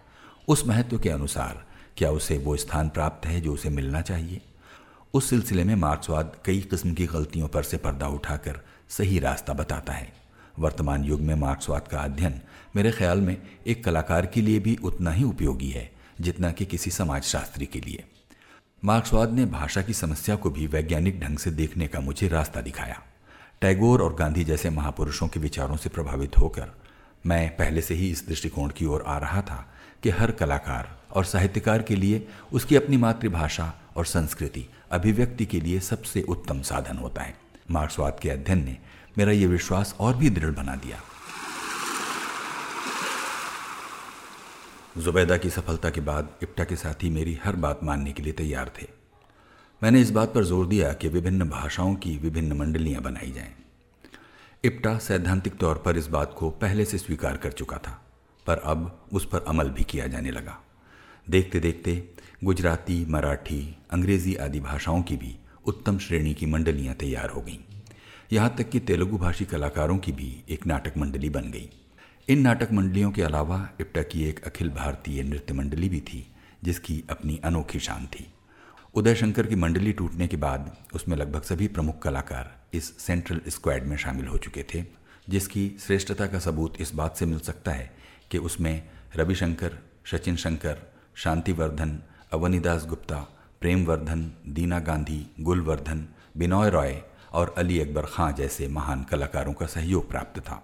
उस 0.48 0.68
महत्व 0.68 1.00
के 1.00 1.10
अनुसार 1.10 1.66
क्या 1.98 2.12
उसे 2.12 2.38
वो 2.38 2.56
स्थान 2.56 2.90
प्राप्त 2.90 3.28
है 3.28 3.42
जो 3.42 3.54
उसे 3.54 3.70
मिलना 3.70 4.02
चाहिए? 4.02 4.42
उस 5.14 5.30
सिलसिले 5.30 5.64
में 5.64 5.76
मार्क्सवाद 5.76 6.36
कई 6.46 6.62
किस्म 6.62 6.94
की 6.94 7.06
गलतियों 7.06 7.48
पर 7.48 7.64
से 7.64 7.78
पर्दा 7.78 8.08
उठाकर 8.08 8.60
सही 8.90 9.20
रास्ता 9.20 9.54
बताता 9.54 9.94
है। 9.94 10.14
वर्तमान 10.60 11.04
युग 11.04 11.22
में 11.22 11.36
मार्क्सवाद 11.36 11.88
का 11.88 12.00
अध्ययन 12.00 12.42
मेरे 12.76 12.92
ख्याल 12.92 13.22
में 13.22 13.42
एक 13.68 13.84
कलाकार 13.84 14.26
के 14.26 14.42
लिए 14.42 14.60
भी 14.60 14.76
उतना 14.76 15.12
ही 15.12 15.24
उपयोगी 15.24 15.70
है, 15.70 15.92
जितना 16.22 16.52
कि 16.52 16.66
किसी 16.66 16.92
समाजशास्त्री 16.92 17.66
के 17.66 17.80
लिए। 17.80 18.04
मार्क्सवाद 18.86 19.32
ने 19.32 19.46
भाषा 19.46 19.82
की 19.82 19.94
समस्या 19.94 20.36
को 20.36 20.50
भी 20.50 20.68
वैज्ञानिक 20.68 21.20
ढंग 21.20 21.38
से 21.38 21.52
देखने 21.52 21.88
का 21.88 22.00
मुझे 22.00 22.28
रास्ता 22.28 22.62
दिखाया। 22.62 23.02
टैगोर 23.62 24.02
और 24.02 24.16
गांधी 24.16 24.44
जैसे 24.44 24.70
महापुरुषों 24.70 25.28
के 25.28 25.40
विचारों 25.40 25.78
से 25.78 25.90
प्रभावित 25.90 26.38
होकर 26.38 26.85
मैं 27.26 27.56
पहले 27.58 27.82
से 27.82 27.94
ही 27.94 28.10
इस 28.12 28.28
दृष्टिकोण 28.28 28.70
की 28.70 28.86
ओर 28.86 29.04
आ 29.08 29.18
रहा 29.18 29.42
था 29.42 29.66
कि 30.04 30.10
हर 30.10 30.32
कलाकार 30.32 30.90
और 31.12 31.26
साहित्यकार 31.26 31.82
के 31.82 31.96
लिए 31.96 32.28
उसकी 32.54 32.76
अपनी 32.76 32.98
मातृभाषा 32.98 33.74
और 33.96 34.06
संस्कृति, 34.06 34.66
अभिव्यक्ति 34.92 35.46
के 35.46 35.60
लिए 35.60 35.80
सबसे 35.80 36.22
उत्तम 36.22 36.62
साधन 36.62 36.98
होता 36.98 37.22
है। 37.22 37.36
मार्क्सवाद 37.72 38.20
के 38.22 38.30
अध्ययन 38.30 38.64
ने 38.66 38.78
मेरा 39.18 39.32
यह 39.32 39.48
विश्वास 39.48 39.96
और 40.00 40.16
भी 40.18 40.30
दृढ़ 40.30 40.52
बना 40.52 40.76
दिया। 40.76 41.02
जुबैदा 44.98 45.38
की 45.38 45.50
सफलता 45.50 45.90
के 45.90 46.02
बाद 46.02 46.30
इप्टा 46.44 46.64
के 46.64 46.76
साथी 46.76 47.10
मेरी 47.10 47.40
हर 47.44 47.56
बात 47.56 47.80
मानने 47.84 48.12
के 48.12 48.24
लिए 48.24 48.34
तैयार 48.34 48.72
थे। 48.82 48.88
मैंने 49.82 50.02
इस 50.02 50.12
बात 50.12 50.34
पर 50.34 50.44
ज़ोर 50.44 50.68
दिया 50.68 50.94
कि 50.94 51.08
विभिन्न 51.08 51.50
भाषाओं 51.50 51.96
की 51.96 52.18
विभिन्न 52.18 52.54
मंडलियाँ 52.54 53.02
बनाई 53.02 53.32
जाएँ। 53.32 53.54
इप्टा 54.66 54.98
सैद्धांतिक 54.98 55.56
तौर 55.56 55.78
पर 55.78 55.98
इस 55.98 56.08
बात 56.08 56.34
को 56.38 56.50
पहले 56.52 56.86
से 56.86 56.98
स्वीकार 56.98 57.38
कर 57.38 57.52
चुका 57.52 57.78
था, 57.78 57.92
पर 58.46 58.58
अब 58.58 59.10
उस 59.14 59.26
पर 59.26 59.44
अमल 59.48 59.70
भी 59.70 59.84
किया 59.84 60.08
जाने 60.08 60.32
लगा। 60.32 60.58
देखते 61.28 61.60
देखते 61.60 61.94
गुजराती, 62.44 63.06
मराठी, 63.06 63.76
अंग्रेज़ी 63.92 64.36
आदि 64.36 64.60
भाषाओं 64.60 65.02
की 65.02 65.18
भी 65.18 65.36
उत्तम 65.66 65.98
श्रेणी 65.98 66.34
की 66.34 66.46
मंडलियाँ 66.46 66.96
तैयार 66.96 67.30
हो 67.30 67.42
गईं। 67.42 67.58
यहाँ 68.34 68.56
तक 68.58 68.70
कि 68.70 68.80
तेलुगु 68.80 69.18
भाषी 69.18 69.46
कलाकारों 69.46 69.98
की 69.98 70.12
भी 70.12 70.34
एक 70.50 70.68
नाटक 70.68 70.98
मंडली 70.98 71.30
बन 71.30 71.52
गई। 71.52 71.70
इन 72.28 72.42
नाटक 72.42 72.72
मंडलियों 72.72 73.12
के 73.12 73.22
अलावा 73.22 73.70
इप्टा 73.82 74.02
की 74.02 74.24
एक 74.24 74.44
अखिल 74.46 74.70
भारतीय 74.70 75.24
नृत्य 75.24 75.54
मंडली 75.54 75.90
भी 75.90 76.00
थी, 76.00 76.26
जिसकी 76.64 77.04
अपनी 77.10 77.40
अनोखी 77.44 77.80
शान 77.80 78.06
थी। 78.08 78.28
उदय 78.96 79.16
शंकर 79.16 79.48
की 79.48 79.56
मंडली 79.56 79.94
टूटने 79.94 80.28
के 80.28 80.38
बाद 80.38 80.76
उसमें 80.94 81.18
लगभग 81.18 81.42
सभी 81.44 81.68
प्रमुख 81.68 82.02
कलाकार 82.02 82.54
इस 82.76 82.98
सेंट्रल 82.98 83.42
स्क्वाड 83.48 83.84
में 83.84 83.98
शामिल 83.98 84.28
हो 84.28 84.38
चुके 84.38 84.64
थे, 84.74 84.84
जिसकी 85.30 85.78
श्रेष्ठता 85.80 86.28
का 86.28 86.40
सबूत 86.40 86.82
इस 86.82 86.94
बात 86.96 87.18
से 87.18 87.26
मिल 87.26 87.40
सकता 87.40 87.72
है 87.72 87.92
कि 88.32 88.38
उसमें 88.38 88.90
रविशंकर, 89.16 89.78
सचिन 90.12 90.36
शंकर, 90.36 90.78
शांतिवर्धन, 91.16 92.00
अवनीदास 92.34 92.86
गुप्ता, 92.86 93.20
प्रेमवर्धन, 93.62 94.32
दीना 94.48 94.80
गांधी, 94.80 95.26
गुलवर्धन, 95.40 96.08
बिनॉय 96.38 96.70
रॉय 96.70 97.02
और 97.32 97.54
अली 97.58 97.80
अकबर 97.80 98.06
खां 98.06 98.34
जैसे 98.34 98.68
महान 98.68 99.04
कलाकारों 99.04 99.54
का 99.54 99.66
सहयोग 99.66 100.10
प्राप्त 100.10 100.40
था। 100.40 100.62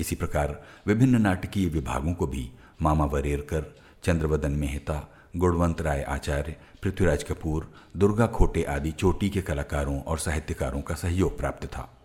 इसी 0.00 0.16
प्रकार 0.16 0.64
विभिन्न 0.86 1.20
नाटकीय 1.20 1.68
विभागों 1.68 2.14
को 2.14 2.26
भी 2.26 2.50
मामा 2.82 3.04
वरेरकर, 3.04 3.64
चंद्रवदन 4.02 4.52
मेहता 4.52 5.19
गुणवंत 5.36 5.80
राय 5.80 6.02
आचार्य, 6.02 6.56
पृथ्वीराज 6.82 7.22
कपूर, 7.24 7.72
दुर्गा 7.96 8.26
खोटे 8.26 8.62
आदि 8.62 8.90
चोटी 8.90 9.30
के 9.30 9.42
कलाकारों 9.42 10.00
और 10.00 10.18
साहित्यकारों 10.18 10.82
का 10.82 10.94
सहयोग 10.94 11.38
प्राप्त 11.38 11.66
था। 11.66 11.96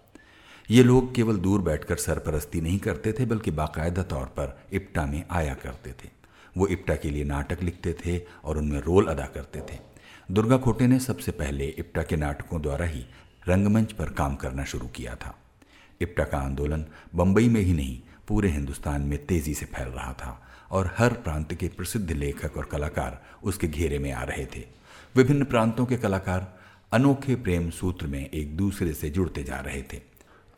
ये 0.72 0.84
लोग 0.84 1.16
केवल 1.16 1.38
दूर 1.38 1.62
बैठकर 1.62 1.96
सरपरस्ती 1.96 2.62
नहीं 2.62 2.80
करते 2.80 3.14
थे, 3.14 3.26
बल्कि 3.26 3.52
बाकायदा 3.52 4.04
तौर 4.04 4.26
पर 4.26 4.68
इप्टा 4.74 5.06
में 5.06 5.24
आया 5.32 5.54
करते 5.54 5.90
थे। 5.90 6.10
वो 6.58 6.68
इप्टा 6.68 6.96
के 6.96 7.10
लिए 7.10 7.24
नाटक 7.24 7.64
लिखते 7.64 7.96
थे 8.06 8.22
और 8.44 8.58
उनमें 8.58 8.80
रोल 8.80 9.06
अदा 9.06 9.26
करते 9.26 9.60
थे। 9.60 9.80
दुर्गा 10.32 10.58
खोटे 10.58 10.88
ने 10.88 11.00
सबसे 11.00 11.32
पहले 11.32 11.66
इप्टा 11.66 12.04
के 12.04 12.16
नाटकों 12.16 12.62
द्वारा 12.62 12.86
ही 12.86 13.06
रंगमंच 13.48 13.92
पर 13.92 14.06
काम 14.06 14.36
करना 14.36 14.64
शुरू 14.64 14.88
किया 14.88 15.16
था। 15.16 15.36
इप्टा 16.02 16.24
का 16.24 16.38
आंदोलन 16.38 16.86
बंबई 17.16 17.50
में 17.50 17.62
ही 17.62 17.74
नहीं, 17.74 18.02
पूरे 18.28 18.50
हिंदुस्तान 18.50 19.02
में 19.02 19.26
तेज़ी 19.26 19.54
से 19.54 19.66
फैल 19.66 19.88
रहा 19.88 20.14
था। 20.14 20.45
और 20.76 20.94
हर 20.98 21.14
प्रांत 21.14 21.54
के 21.54 21.68
प्रसिद्ध 21.68 22.12
लेखक 22.12 22.58
और 22.58 22.66
कलाकार 22.66 23.22
उसके 23.44 23.68
घेरे 23.68 24.00
में 24.00 24.12
आ 24.12 24.24
रहे 24.24 24.46
थे। 24.46 24.66
विभिन्न 25.16 25.46
प्रांतों 25.46 25.86
के 25.86 25.98
कलाकार 25.98 26.60
अनोखे 26.94 27.36
प्रेम 27.36 27.70
सूत्र 27.70 28.08
में 28.08 28.30
एक 28.30 28.58
दूसरे 28.58 28.94
से 28.94 29.10
जुड़ते 29.10 29.44
जा 29.44 29.60
रहे 29.60 29.82
थे। 29.82 30.02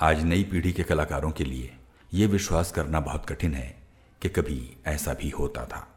आज 0.02 0.24
नई 0.24 0.44
पीढ़ी 0.44 0.74
के 0.74 0.84
कलाकारों 0.84 1.32
के 1.32 1.44
लिए 1.44 1.74
ये 2.14 2.28
विश्वास 2.28 2.72
करना 2.72 3.00
बहुत 3.00 3.26
कठिन 3.30 3.54
है 3.54 3.76
कि 4.22 4.30
कभी 4.30 4.78
ऐसा 4.86 5.14
भी 5.14 5.30
होता 5.30 5.66
था। 5.66 5.88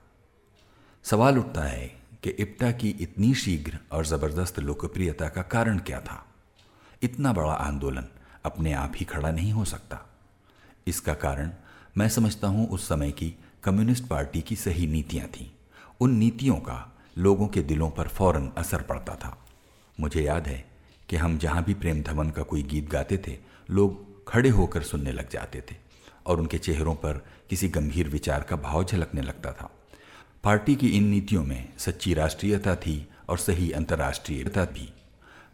सवाल 1.04 1.38
उठता 1.38 1.62
है 1.62 1.86
कि 2.22 2.30
इप्टा 2.30 2.72
की 2.72 2.90
इतनी 2.90 3.34
शीघ्र 3.34 3.78
और 3.92 4.06
ज़बरदस्त 4.06 4.58
लोकप्रियता 4.58 5.28
का 5.28 5.42
कारण 5.42 5.78
क्या 5.78 6.00
था? 6.00 6.24
इतना 7.02 7.32
बड़ा 7.32 7.52
आंदोलन 7.52 8.04
अपने 8.44 8.72
आप 8.72 8.92
ही 8.96 9.04
खड़ा 9.04 9.30
नहीं 9.30 9.52
हो 9.52 9.64
सकता। 9.64 9.98
इसका 10.86 11.14
कारण 11.14 11.50
मैं 11.96 12.08
समझता 12.08 12.48
हूँ 12.48 12.68
उस 12.68 12.88
समय 12.88 13.10
की 13.10 13.34
कम्युनिस्ट 13.64 14.04
पार्टी 14.04 14.40
की 14.40 14.56
सही 14.56 14.86
नीतियाँ 14.86 15.26
थीं। 15.28 15.50
उन 16.00 16.14
नीतियों 16.14 16.56
का 16.56 16.98
लोगों 17.18 17.48
के 17.48 17.62
दिलों 17.62 17.90
पर 17.90 18.08
फ़ौरन 18.08 18.52
असर 18.56 18.82
पड़ता 18.82 19.14
था। 19.14 19.46
मुझे 20.00 20.22
याद 20.22 20.48
है 20.48 20.70
कि 21.08 21.16
हम 21.16 21.38
जहाँ 21.38 21.64
भी 21.64 21.74
प्रेम 21.74 22.02
धवन 22.02 22.30
का 22.30 22.42
कोई 22.42 22.62
गीत 22.62 22.90
गाते 22.90 23.18
थे, 23.18 23.38
लोग 23.70 24.24
खड़े 24.28 24.48
होकर 24.48 24.82
सुनने 24.82 25.12
लग 25.12 25.30
जाते 25.30 25.60
थे 25.60 25.76
और 26.26 26.40
उनके 26.40 26.58
चेहरों 26.58 26.94
पर 26.94 27.26
किसी 27.50 27.68
गंभीर 27.68 28.08
विचार 28.08 28.42
का 28.42 28.56
भाव 28.56 28.84
झलकने 28.84 29.22
लगता 29.22 29.52
था। 29.52 29.70
पार्टी 30.44 30.76
की 30.76 30.88
इन 30.88 31.04
नीतियों 31.04 31.44
में 31.44 31.68
सच्ची 31.78 32.14
राष्ट्रीयता 32.14 32.76
थी 32.76 33.08
और 33.28 33.38
सही 33.38 33.70
अंतर्राष्ट्रीयता 33.70 34.64
भी। 34.64 34.92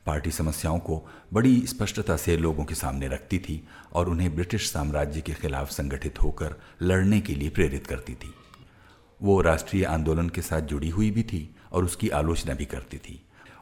पार्टी 0.06 0.30
समस्याओं 0.30 0.78
को 0.78 1.02
बड़ी 1.32 1.66
स्पष्टता 1.66 2.16
से 2.16 2.36
लोगों 2.36 2.64
के 2.64 2.74
सामने 2.74 3.08
रखती 3.08 3.38
थी 3.38 3.62
और 3.92 4.08
उन्हें 4.08 4.34
ब्रिटिश 4.34 4.70
साम्राज्य 4.70 5.20
के 5.20 5.32
खिलाफ 5.32 5.70
संगठित 5.70 6.22
होकर 6.22 6.54
लड़ने 6.82 7.20
के 7.20 7.34
लिए 7.34 7.48
प्रेरित 7.48 7.86
करती 7.86 8.14
थी। 8.14 8.34
वो 9.20 9.40
राष्ट्रीय 9.40 9.84
आंदोलन 9.84 10.28
के 10.28 10.42
साथ 10.42 10.60
जुड़ी 10.60 10.88
हुई 10.88 11.10
भी 11.10 11.22
थी 11.22 11.48
और 11.72 11.84
उसकी 11.84 12.08
आलोचना 12.08 12.54
भी 12.54 12.64
करती 12.64 12.98
थी। 12.98 13.20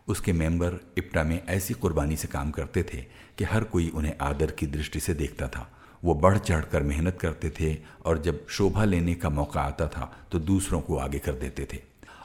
उसके 0.09 0.33
मेंबर 0.33 0.79
इप्टा 0.99 1.23
में 1.25 1.41
ऐसी 1.47 1.75
कुर्बानी 1.75 2.17
से 2.17 2.29
काम 2.29 2.51
करते 2.51 2.83
थे 2.83 2.99
कि 3.39 3.45
हर 3.45 3.65
कोई 3.65 3.89
उन्हें 3.89 4.15
आदर 4.21 4.51
की 4.51 4.67
दृष्टि 4.67 5.01
से 5.01 5.15
देखता 5.15 5.49
था। 5.49 5.71
वो 6.05 6.15
बढ़ 6.15 6.39
चढ़ 6.39 6.65
कर 6.65 6.83
मेहनत 6.83 7.19
करते 7.21 7.51
थे 7.51 7.77
और 8.05 8.19
जब 8.23 8.47
शोभा 8.49 8.85
लेने 8.85 9.15
का 9.15 9.29
मौका 9.31 9.61
आता 9.61 9.87
था 9.89 10.13
तो 10.33 10.39
दूसरों 10.39 10.81
को 10.81 10.97
आगे 10.97 11.19
कर 11.19 11.33
देते 11.33 11.69
थे। 11.73 11.83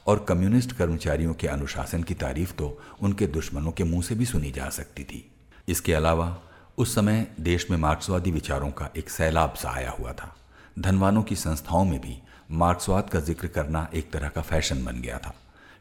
और 0.09 0.25
कम्युनिस्ट 0.29 0.71
कर्मचारियों 0.71 1.33
के 1.33 1.47
अनुशासन 1.47 2.03
की 2.03 2.13
तारीफ़ 2.13 2.53
तो 2.53 2.81
उनके 3.01 3.27
दुश्मनों 3.27 3.71
के 3.71 3.83
मुँह 3.83 4.01
से 4.01 4.15
भी 4.15 4.25
सुनी 4.25 4.51
जा 4.51 4.69
सकती 4.69 5.03
थी। 5.03 5.31
इसके 5.67 5.93
अलावा, 5.93 6.37
उस 6.77 6.95
समय 6.95 7.27
देश 7.39 7.69
में 7.71 7.77
मार्क्सवादी 7.77 8.31
विचारों 8.31 8.71
का 8.71 8.89
एक 8.97 9.09
सैलाब 9.09 9.53
सा 9.53 9.69
आया 9.69 9.91
हुआ 9.91 10.13
था। 10.13 10.35
धनवानों 10.79 11.23
की 11.23 11.35
संस्थाओं 11.35 11.85
में 11.85 11.99
भी 12.01 12.17
मार्क्सवाद 12.51 13.09
का 13.09 13.19
ज़िक्र 13.19 13.47
करना 13.47 13.89
एक 13.93 14.11
तरह 14.11 14.29
का 14.29 14.41
फ़ैशन 14.41 14.83
बन 14.85 15.01
गया 15.01 15.17
था। 15.17 15.33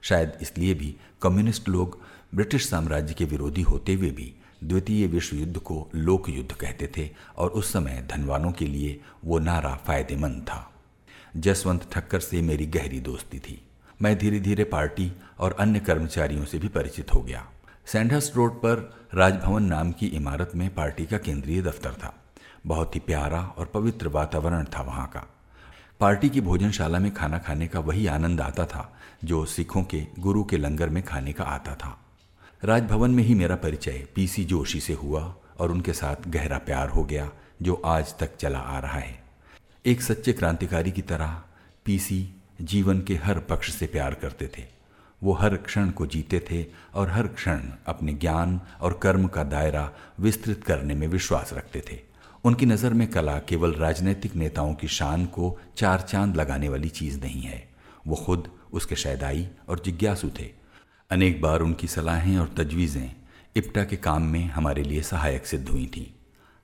शायद 0.02 0.32
इसलिए 0.42 0.74
भी 0.74 0.94
कम्युनिस्ट 1.22 1.68
लोग 1.68 1.98
ब्रिटिश 2.34 2.68
साम्राज्य 2.68 3.14
के 3.14 3.24
विरोधी 3.24 3.62
होते 3.62 3.94
हुए 3.94 4.10
भी 4.10 4.32
द्वितीय 4.64 5.06
विश्व 5.06 5.36
युद्ध 5.36 5.58
को 5.58 5.88
लोक 5.94 6.28
युद्ध 6.28 6.52
कहते 6.52 6.90
थे 6.96 7.08
और 7.36 7.50
उस 7.50 7.72
समय 7.72 8.06
धनवानों 8.10 8.52
के 8.52 8.66
लिए 8.66 9.00
वो 9.24 9.38
नारा 9.38 9.74
फ़ायदेमंद 9.86 10.42
था। 10.42 10.72
जसवंत 11.36 11.88
ठक्कर 11.92 12.20
से 12.20 12.42
मेरी 12.42 12.66
गहरी 12.66 13.00
दोस्ती 13.00 13.38
थी। 13.38 13.60
मैं 14.02 14.18
धीरे 14.18 14.40
धीरे 14.40 14.64
पार्टी 14.64 15.12
और 15.38 15.56
अन्य 15.58 15.80
कर्मचारियों 15.80 16.44
से 16.44 16.58
भी 16.58 16.68
परिचित 16.68 17.14
हो 17.14 17.20
गया। 17.20 17.46
सैंडहर्स 17.86 18.36
रोड 18.36 18.52
पर 18.52 18.96
राजभवन 19.14 19.62
नाम 19.62 19.92
की 19.92 20.06
इमारत 20.06 20.52
में 20.54 20.74
पार्टी 20.74 21.06
का 21.06 21.18
केंद्रीय 21.18 21.62
दफ्तर 21.62 21.92
था। 21.92 22.14
बहुत 22.66 22.94
ही 22.94 23.00
प्यारा 23.00 23.42
और 23.42 23.66
पवित्र 23.66 24.08
वातावरण 24.08 24.64
था 24.64 24.82
वहाँ 24.82 25.06
का। 25.06 25.26
पार्टी 26.00 26.28
की 26.28 26.40
भोजनशाला 26.40 26.98
में 26.98 27.14
खाना 27.14 27.38
खाने 27.38 27.66
का 27.66 27.80
वही 27.80 28.06
आनंद 28.06 28.40
आता 28.40 28.64
था, 28.64 28.96
जो 29.24 29.44
सिखों 29.44 29.82
के, 29.82 30.06
गुरु 30.18 30.44
के 30.44 30.56
लंगर 30.56 30.88
में 30.88 31.02
खाने 31.02 31.32
का 31.32 31.44
आता 31.44 31.74
था। 31.74 32.00
राजभवन 32.64 33.10
में 33.10 33.22
ही 33.22 33.34
मेरा 33.34 33.56
परिचय 33.56 34.06
पीसी 34.14 34.44
जोशी 34.44 34.80
से 34.80 34.92
हुआ 34.92 35.34
और 35.58 35.70
उनके 35.72 35.92
साथ 35.92 36.16
गहरा 36.28 36.58
प्यार 36.58 36.88
हो 36.88 37.04
गया, 37.04 37.30
जो 37.62 37.74
आज 37.74 38.18
तक 38.18 38.36
चला 38.36 38.58
आ 38.58 38.78
रहा 38.78 38.98
है। 38.98 39.24
एक 39.86 40.02
सच्चे 40.02 40.32
क्रांतिकारी 40.32 40.90
की 40.90 41.02
तरह 41.02 41.42
पीसी 41.84 42.37
जीवन 42.60 43.00
के 43.00 43.14
हर 43.14 43.38
पक्ष 43.38 43.72
से 43.72 43.86
प्यार 43.86 44.14
करते 44.14 44.46
थे। 44.46 44.64
वो 45.22 45.32
हर 45.32 45.56
क्षण 45.56 45.90
को 45.90 46.06
जीते 46.06 46.40
थे 46.50 46.66
और 46.94 47.10
हर 47.10 47.26
क्षण 47.26 47.60
अपने 47.86 48.12
ज्ञान 48.12 48.60
और 48.80 49.00
कर्म 49.02 49.26
का 49.26 49.44
दायरा 49.44 49.92
विस्तृत 50.20 50.64
करने 50.64 50.94
में 50.94 51.08
विश्वास 51.08 51.52
रखते 51.52 51.80
थे। 51.80 52.00
उनकी 52.44 52.66
नज़र 52.66 52.92
में 52.92 53.08
कला 53.08 53.38
केवल 53.38 53.72
राजनीतिक 53.72 54.36
नेताओं 54.36 54.74
की 54.74 54.88
शान 54.88 55.26
को 55.26 55.58
चार 55.76 56.00
चाँद 56.00 56.36
लगाने 56.36 56.68
वाली 56.68 56.88
चीज़ 56.88 57.20
नहीं 57.20 57.42
है। 57.42 57.68
वो 58.06 58.16
खुद, 58.16 58.50
उसके 58.72 58.96
शैदाई 58.96 59.48
और 59.68 59.82
जिज्ञासु 59.84 60.30
थे। 60.40 60.50
अनेक 61.10 61.42
बार 61.42 61.60
उनकी 61.60 61.86
सलाहें 61.86 62.38
और 62.38 62.48
तजवीज़ें 62.48 63.12
इप्टा 63.56 63.84
के 63.84 63.96
काम 63.96 64.22
में 64.22 64.44
हमारे 64.44 64.82
लिए 64.82 65.02
सहायक 65.02 65.46
सिद्ध 65.46 65.68
हुई 65.68 65.86
थी। 65.86 66.14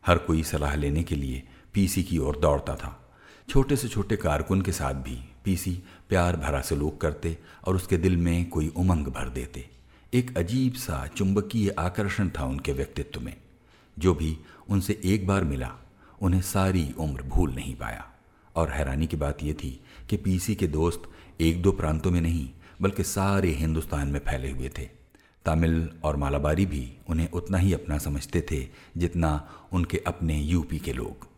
हर 0.07 0.19
कोई 0.19 0.43
सलाह 0.43 0.75
लेने 0.75 1.03
के 1.03 1.15
लिए 1.15 1.43
पीसी 1.75 2.03
की 2.03 2.19
ओर 2.19 2.37
दौड़ता 2.37 2.75
था। 2.75 3.15
छोटे 3.49 3.77
से 3.77 3.89
छोटे 3.89 4.17
कारकुन 4.17 4.63
के 4.63 4.73
साथ 4.73 4.95
भी 4.95 5.34
पीसी, 5.45 5.83
प्यार 6.09 6.37
भरा 6.37 6.61
सलूक 6.61 7.01
करते 7.01 7.39
और 7.65 7.77
उसके 7.77 7.97
दिल 7.97 8.17
में 8.17 8.49
कोई 8.49 8.69
उमंग 8.69 9.07
भर 9.07 9.29
देते। 9.29 9.69
एक 10.15 10.39
अजीब 10.39 10.73
सा 10.73 11.07
चुंबकीय 11.07 11.71
आकर्षण 11.71 12.29
था 12.29 12.45
उनके 12.45 12.73
व्यक्तित्व 12.73 13.21
में। 13.21 13.37
जो 13.99 14.15
भी 14.15 14.39
उनसे 14.69 15.01
एक 15.05 15.27
बार 15.27 15.45
मिला, 15.45 15.75
उन्हें 16.23 16.43
सारी 16.43 16.95
उम्र 16.99 17.23
भूल 17.23 17.55
नहीं 17.55 17.77
पाया। 17.77 18.11
और 18.57 18.71
हैरानी 18.71 19.07
की 19.07 19.17
बात 19.17 19.43
यह 19.43 19.53
थी 19.53 19.81
कि 20.11 20.17
पीसी 20.17 20.55
के 20.55 20.67
दोस्त 20.67 21.03
एक 21.41 21.63
दो 21.63 21.73
प्रांतों 21.73 22.11
में 22.11 22.21
नहीं, 22.21 22.51
बल्कि 22.83 23.05
सारे 23.05 23.51
हिंदुस्तान 23.51 24.09
में 24.09 24.21
फैले 24.21 24.51
हुए 24.51 24.69
थे। 24.69 24.89
तमिल 25.45 25.91
और 26.05 26.17
मालाबारी 26.17 26.67
भी 26.67 26.97
उन्हें 27.09 27.31
उतना 27.31 27.59
ही 27.59 27.73
अपना 27.73 27.99
समझते 27.99 28.47
थे 28.51 28.69
जितना 28.97 29.51
उनके 29.73 29.99
अपने 29.99 30.41
यूपी 30.43 30.79
के 30.79 30.93
लोग। 30.93 31.29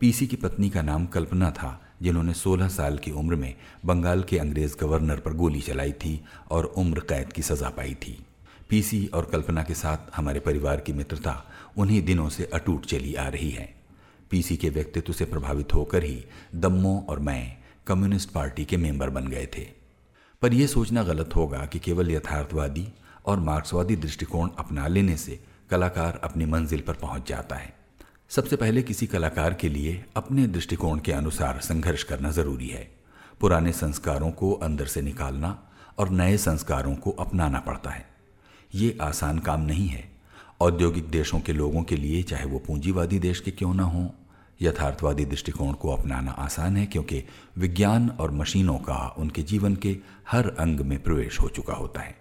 पीसी 0.00 0.26
की 0.26 0.36
पत्नी 0.36 0.70
का 0.70 0.82
नाम 0.82 1.06
कल्पना 1.06 1.50
था 1.50 1.87
जिन्होंने 2.02 2.34
16 2.34 2.68
साल 2.68 2.98
की 2.98 3.10
उम्र 3.10 3.36
में 3.36 3.54
बंगाल 3.84 4.22
के 4.22 4.38
अंग्रेज़ 4.38 4.76
गवर्नर 4.80 5.20
पर 5.20 5.32
गोली 5.32 5.60
चलाई 5.60 5.92
थी 5.92 6.24
और 6.50 6.64
उम्र 6.64 7.00
कैद 7.00 7.32
की 7.32 7.42
सजा 7.42 7.68
पाई 7.68 7.94
थी। 7.94 8.26
पीसी 8.68 9.06
और 9.06 9.24
कल्पना 9.24 9.62
के 9.62 9.74
साथ 9.74 10.16
हमारे 10.16 10.40
परिवार 10.40 10.80
की 10.80 10.92
मित्रता 10.92 11.44
उन्हीं 11.76 12.02
दिनों 12.02 12.28
से 12.28 12.44
अटूट 12.44 12.86
चली 12.86 13.14
आ 13.14 13.28
रही 13.28 13.50
है। 13.50 13.74
पीसी 14.30 14.56
के 14.56 14.70
व्यक्तित्व 14.70 15.12
से 15.12 15.24
प्रभावित 15.24 15.74
होकर 15.74 16.04
ही 16.04 16.24
दम्मो 16.54 17.06
और 17.08 17.18
मैं 17.18 17.58
कम्युनिस्ट 17.86 18.30
पार्टी 18.30 18.64
के 18.64 18.76
मेंबर 18.76 19.10
बन 19.10 19.28
गए 19.28 19.48
थे। 19.58 19.68
पर 20.42 20.54
यह 20.54 20.66
सोचना 20.66 21.02
गलत 21.02 21.30
होगा 21.36 21.66
कि 21.66 21.78
केवल 21.78 22.10
यथार्थवादी 22.10 22.88
और 23.26 23.40
मार्क्सवादी 23.40 23.96
दृष्टिकोण 23.96 24.48
अपना 24.58 24.86
लेने 24.86 25.16
से 25.16 25.40
कलाकार 25.70 26.20
अपनी 26.24 26.44
मंजिल 26.44 26.80
पर 26.80 26.92
पहुँच 26.92 27.28
जाता 27.28 27.56
है। 27.56 27.77
सबसे 28.30 28.56
पहले 28.56 28.82
किसी 28.82 29.06
कलाकार 29.06 29.54
के 29.54 29.68
लिए 29.68 30.04
अपने 30.16 30.46
दृष्टिकोण 30.46 30.98
के 30.98 31.12
अनुसार 31.12 31.60
संघर्ष 31.60 32.02
करना 32.02 32.30
ज़रूरी 32.30 32.68
है। 32.68 32.90
पुराने 33.40 33.72
संस्कारों 33.72 34.30
को 34.30 34.52
अंदर 34.52 34.86
से 34.86 35.02
निकालना 35.02 35.70
और 35.98 36.08
नए 36.08 36.36
संस्कारों 36.36 36.94
को 36.96 37.10
अपनाना 37.10 37.58
पड़ता 37.58 37.90
है। 37.90 38.08
ये 38.74 38.98
आसान 39.00 39.38
काम 39.38 39.60
नहीं 39.60 39.88
है। 39.88 40.12
औद्योगिक 40.60 41.10
देशों 41.10 41.40
के 41.40 41.52
लोगों 41.52 41.82
के 41.82 41.96
लिए, 41.96 42.22
चाहे 42.22 42.44
वो 42.44 42.58
पूंजीवादी 42.58 43.18
देश 43.18 43.40
के 43.40 43.50
क्यों 43.50 43.74
ना 43.74 43.82
हो, 43.82 44.14
यथार्थवादी 44.62 45.24
दृष्टिकोण 45.24 45.72
को 45.72 45.92
अपनाना 45.92 46.30
आसान 46.30 46.76
है 46.76 46.86
क्योंकि 46.86 47.24
विज्ञान 47.58 48.08
और 48.08 48.30
मशीनों 48.30 48.78
का 48.78 49.14
उनके 49.18 49.42
जीवन 49.42 49.76
के 49.76 49.98
हर 50.30 50.48
अंग 50.48 50.80
में 50.80 51.02
प्रवेश 51.02 51.40
हो 51.40 51.48
चुका 51.48 51.74
होता 51.74 52.00
है। 52.00 52.16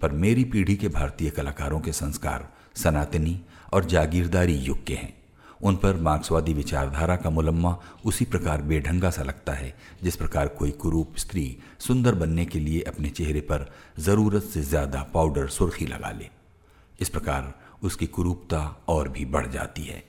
पर 0.00 0.10
मेरी 0.10 0.44
पीढ़ी 0.44 0.76
के 0.76 0.88
भारतीय 0.88 1.30
कलाकारों 1.30 1.80
के 1.80 1.92
संस्कार 1.92 2.52
सनातनी 2.76 3.40
और 3.72 3.84
जागीरदारी 3.84 4.54
युग 4.54 4.84
के 4.84 4.94
हैं। 4.94 5.25
उन 5.60 5.76
पर 5.76 5.96
मार्क्सवादी 5.96 6.52
विचारधारा 6.54 7.16
का 7.16 7.30
मुलम्मा 7.30 7.76
उसी 8.04 8.24
प्रकार 8.24 8.62
बेढंगा 8.62 9.10
सा 9.10 9.22
लगता 9.22 9.52
है, 9.52 9.74
जिस 10.02 10.16
प्रकार 10.16 10.48
कोई 10.48 10.70
कुरूप 10.70 11.16
स्त्री 11.16 11.56
सुंदर 11.78 12.14
बनने 12.14 12.44
के 12.44 12.58
लिए 12.58 12.80
अपने 12.82 13.10
चेहरे 13.10 13.40
पर 13.40 13.70
ज़रूरत 13.98 14.42
से 14.42 14.62
ज़्यादा 14.62 15.02
पाउडर 15.14 15.46
सुर्खी 15.48 15.86
लगा 15.86 16.10
ले। 16.10 16.28
इस 17.00 17.08
प्रकार 17.08 17.54
उसकी 17.82 18.06
कुरूपता 18.06 18.60
और 18.88 19.08
भी 19.08 19.24
बढ़ 19.24 19.46
जाती 19.46 19.82
है। 19.82 20.02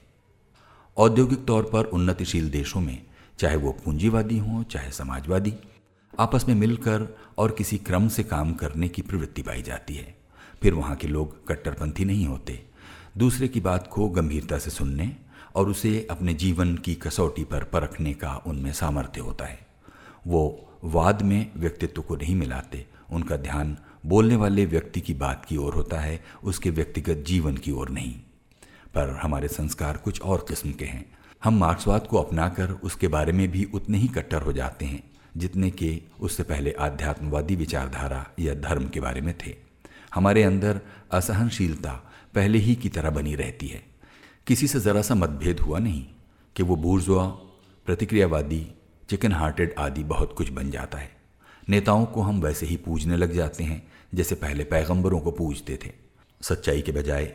औद्योगिक 0.98 1.46
तौर 1.46 1.64
पर 1.64 1.86
उन्नतिशील 1.86 2.50
देशों 2.50 2.82
में, 2.82 3.02
चाहे 3.40 3.56
वो 3.56 3.72
पूंजीवादी 3.86 4.38
हों, 4.38 4.64
चाहे 4.64 4.92
समाजवादी, 4.92 5.54
आपस 6.14 6.46
में 6.48 6.56
मिलकर 6.56 7.08
और 7.38 7.52
किसी 7.52 7.78
क्रम 7.78 8.08
से 8.08 8.24
काम 8.24 8.54
करने 8.54 8.88
की 8.88 9.02
प्रवृत्ति 9.02 9.42
पाई 9.42 9.62
जाती 9.62 9.96
है। 9.96 10.16
फिर 10.62 10.74
वहाँ 10.74 10.96
के 10.96 11.08
लोग 11.08 11.48
कट्टरपंथी 11.48 12.06
नहीं 12.06 12.26
होते। 12.26 12.60
दूसरे 13.18 13.48
की 13.48 13.60
बात 13.60 13.88
को 13.88 14.08
गंभीरता 14.10 14.58
से 14.58 14.70
सुनने 14.70 15.06
और 15.58 15.70
उसे 15.70 16.08
अपने 16.12 16.34
जीवन 16.34 16.76
की 16.76 16.96
कसौटी 16.96 17.44
पर 17.44 17.64
परखने 17.64 18.14
का 18.14 18.36
उनमें 18.36 18.74
सामर्थ्य 18.74 19.22
होता 19.22 19.46
है। 19.46 19.68
वो 20.28 20.70
वाद 20.84 21.22
में 21.22 21.52
व्यक्तित्व 21.58 22.02
को 22.02 22.16
नहीं 22.16 22.36
मिलाते, 22.36 22.86
उनका 23.12 23.38
ध्यान 23.38 23.78
बोलने 24.06 24.36
वाले 24.36 24.66
व्यक्ति 24.66 25.02
की 25.02 25.14
बात 25.14 25.46
की 25.46 25.58
ओर 25.58 25.74
होता 25.74 26.00
है, 26.00 26.26
उसके 26.44 26.70
व्यक्तिगत 26.70 27.24
जीवन 27.28 27.58
की 27.58 27.72
ओर 27.72 27.90
नहीं। 27.90 28.16
पर 28.96 29.10
हमारे 29.10 29.48
संस्कार 29.48 29.98
कुछ 29.98 30.22
और 30.22 30.46
किस्म 30.50 30.72
के 30.72 30.86
हैं। 30.86 31.18
हम 31.44 31.58
मार्क्सवाद 31.58 32.08
को 32.08 32.18
अपनाकर 32.18 32.72
उसके 32.72 33.08
बारे 33.08 33.32
में 33.32 33.52
भी 33.52 33.64
उतने 33.64 33.98
ही 33.98 34.08
कट्टर 34.08 34.42
हो 34.42 34.54
जाते 34.54 34.86
हैं, 34.86 35.12
जितने 35.38 35.72
के 35.72 36.02
उससे 36.20 36.44
पहले 36.44 36.72
आध्यात्मवादी 36.72 37.56
विचारधारा 37.56 38.28
या 38.40 38.54
धर्म 38.54 38.90
के 38.90 39.00
बारे 39.00 39.22
में 39.22 39.36
थे। 39.46 39.56
हमारे 40.16 40.44
अंदर 40.44 40.82
असहनशीलता 41.12 42.12
पहले 42.36 42.58
ही 42.58 42.76
की 42.76 42.90
तरह 42.90 43.10
बनी 43.10 43.36
रहती 43.36 43.68
है। 43.68 43.97
किसी 44.48 44.68
से 44.68 44.80
ज़रा 44.80 45.02
सा 45.02 45.16
मतभेद 45.16 45.60
हुआ 45.60 45.80
नहीं 45.80 46.06
कि 46.56 46.64
वो 46.64 46.76
बूर्जुआ, 46.76 47.28
प्रतिक्रियावादी 47.86 48.72
चिकन 49.10 49.32
हार्टेड 49.32 49.76
आदि 49.80 50.04
बहुत 50.04 50.34
कुछ 50.38 50.50
बन 50.50 50.72
जाता 50.72 50.98
है। 50.98 51.12
नेताओं 51.70 52.06
को 52.06 52.22
हम 52.22 52.42
वैसे 52.42 52.66
ही 52.66 52.78
पूजने 52.78 53.18
लग 53.18 53.34
जाते 53.34 53.64
हैं, 53.64 53.88
जैसे 54.16 54.36
पहले 54.36 54.64
पैगंबरों 54.64 55.20
को 55.20 55.32
पूजते 55.32 55.80
थे। 55.86 55.92
सच्चाई 56.42 56.82
के 56.82 56.92
बजाय, 56.92 57.34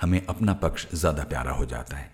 हमें 0.00 0.26
अपना 0.26 0.52
पक्ष 0.52 0.86
ज़्यादा 0.94 1.24
प्यारा 1.24 1.52
हो 1.52 1.66
जाता 1.66 1.96
है। 1.96 2.10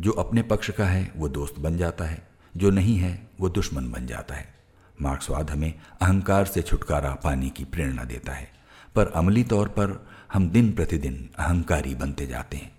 जो 0.00 0.12
अपने 0.12 0.42
पक्ष 0.42 0.70
का 0.70 0.84
है, 0.84 1.12
वो 1.16 1.28
दोस्त 1.28 1.58
बन 1.58 1.76
जाता 1.76 2.04
है। 2.04 2.28
जो 2.56 2.70
नहीं 2.70 2.96
है, 2.96 3.28
वो 3.40 3.48
दुश्मन 3.48 3.90
बन 3.90 4.06
जाता 4.06 4.34
है। 4.34 4.54
मार्क्सवाद 5.02 5.50
हमें 5.50 5.74
अहंकार 6.00 6.44
से 6.44 6.62
छुटकारा 6.62 7.14
पाने 7.14 7.50
की 7.50 7.64
प्रेरणा 7.64 8.04
देता 8.04 8.32
है। 8.32 8.52
पर 8.94 9.06
अमली 9.06 9.44
तौर 9.44 9.68
पर 9.68 10.06
हम 10.32 10.50
दिन 10.50 10.72
प्रतिदिन 10.72 11.30
अहंकारी 11.38 11.94
बनते 11.94 12.26
जाते 12.26 12.56
हैं। 12.56 12.77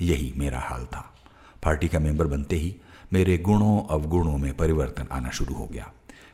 यही 0.00 0.32
मेरा 0.36 0.58
हाल 0.58 0.84
था। 0.84 1.14
पार्टी 1.62 1.88
का 1.88 1.98
मेंबर 1.98 2.26
बनते 2.26 2.56
ही 2.56 2.76
मेरे 3.12 3.38
गुणों, 3.38 3.86
अवगुणों 3.90 4.38
में 4.38 4.56
परिवर्तन 4.56 5.06
आना 5.12 5.30
शुरू 5.30 5.54
हो 5.54 5.66
गया। 5.66 5.92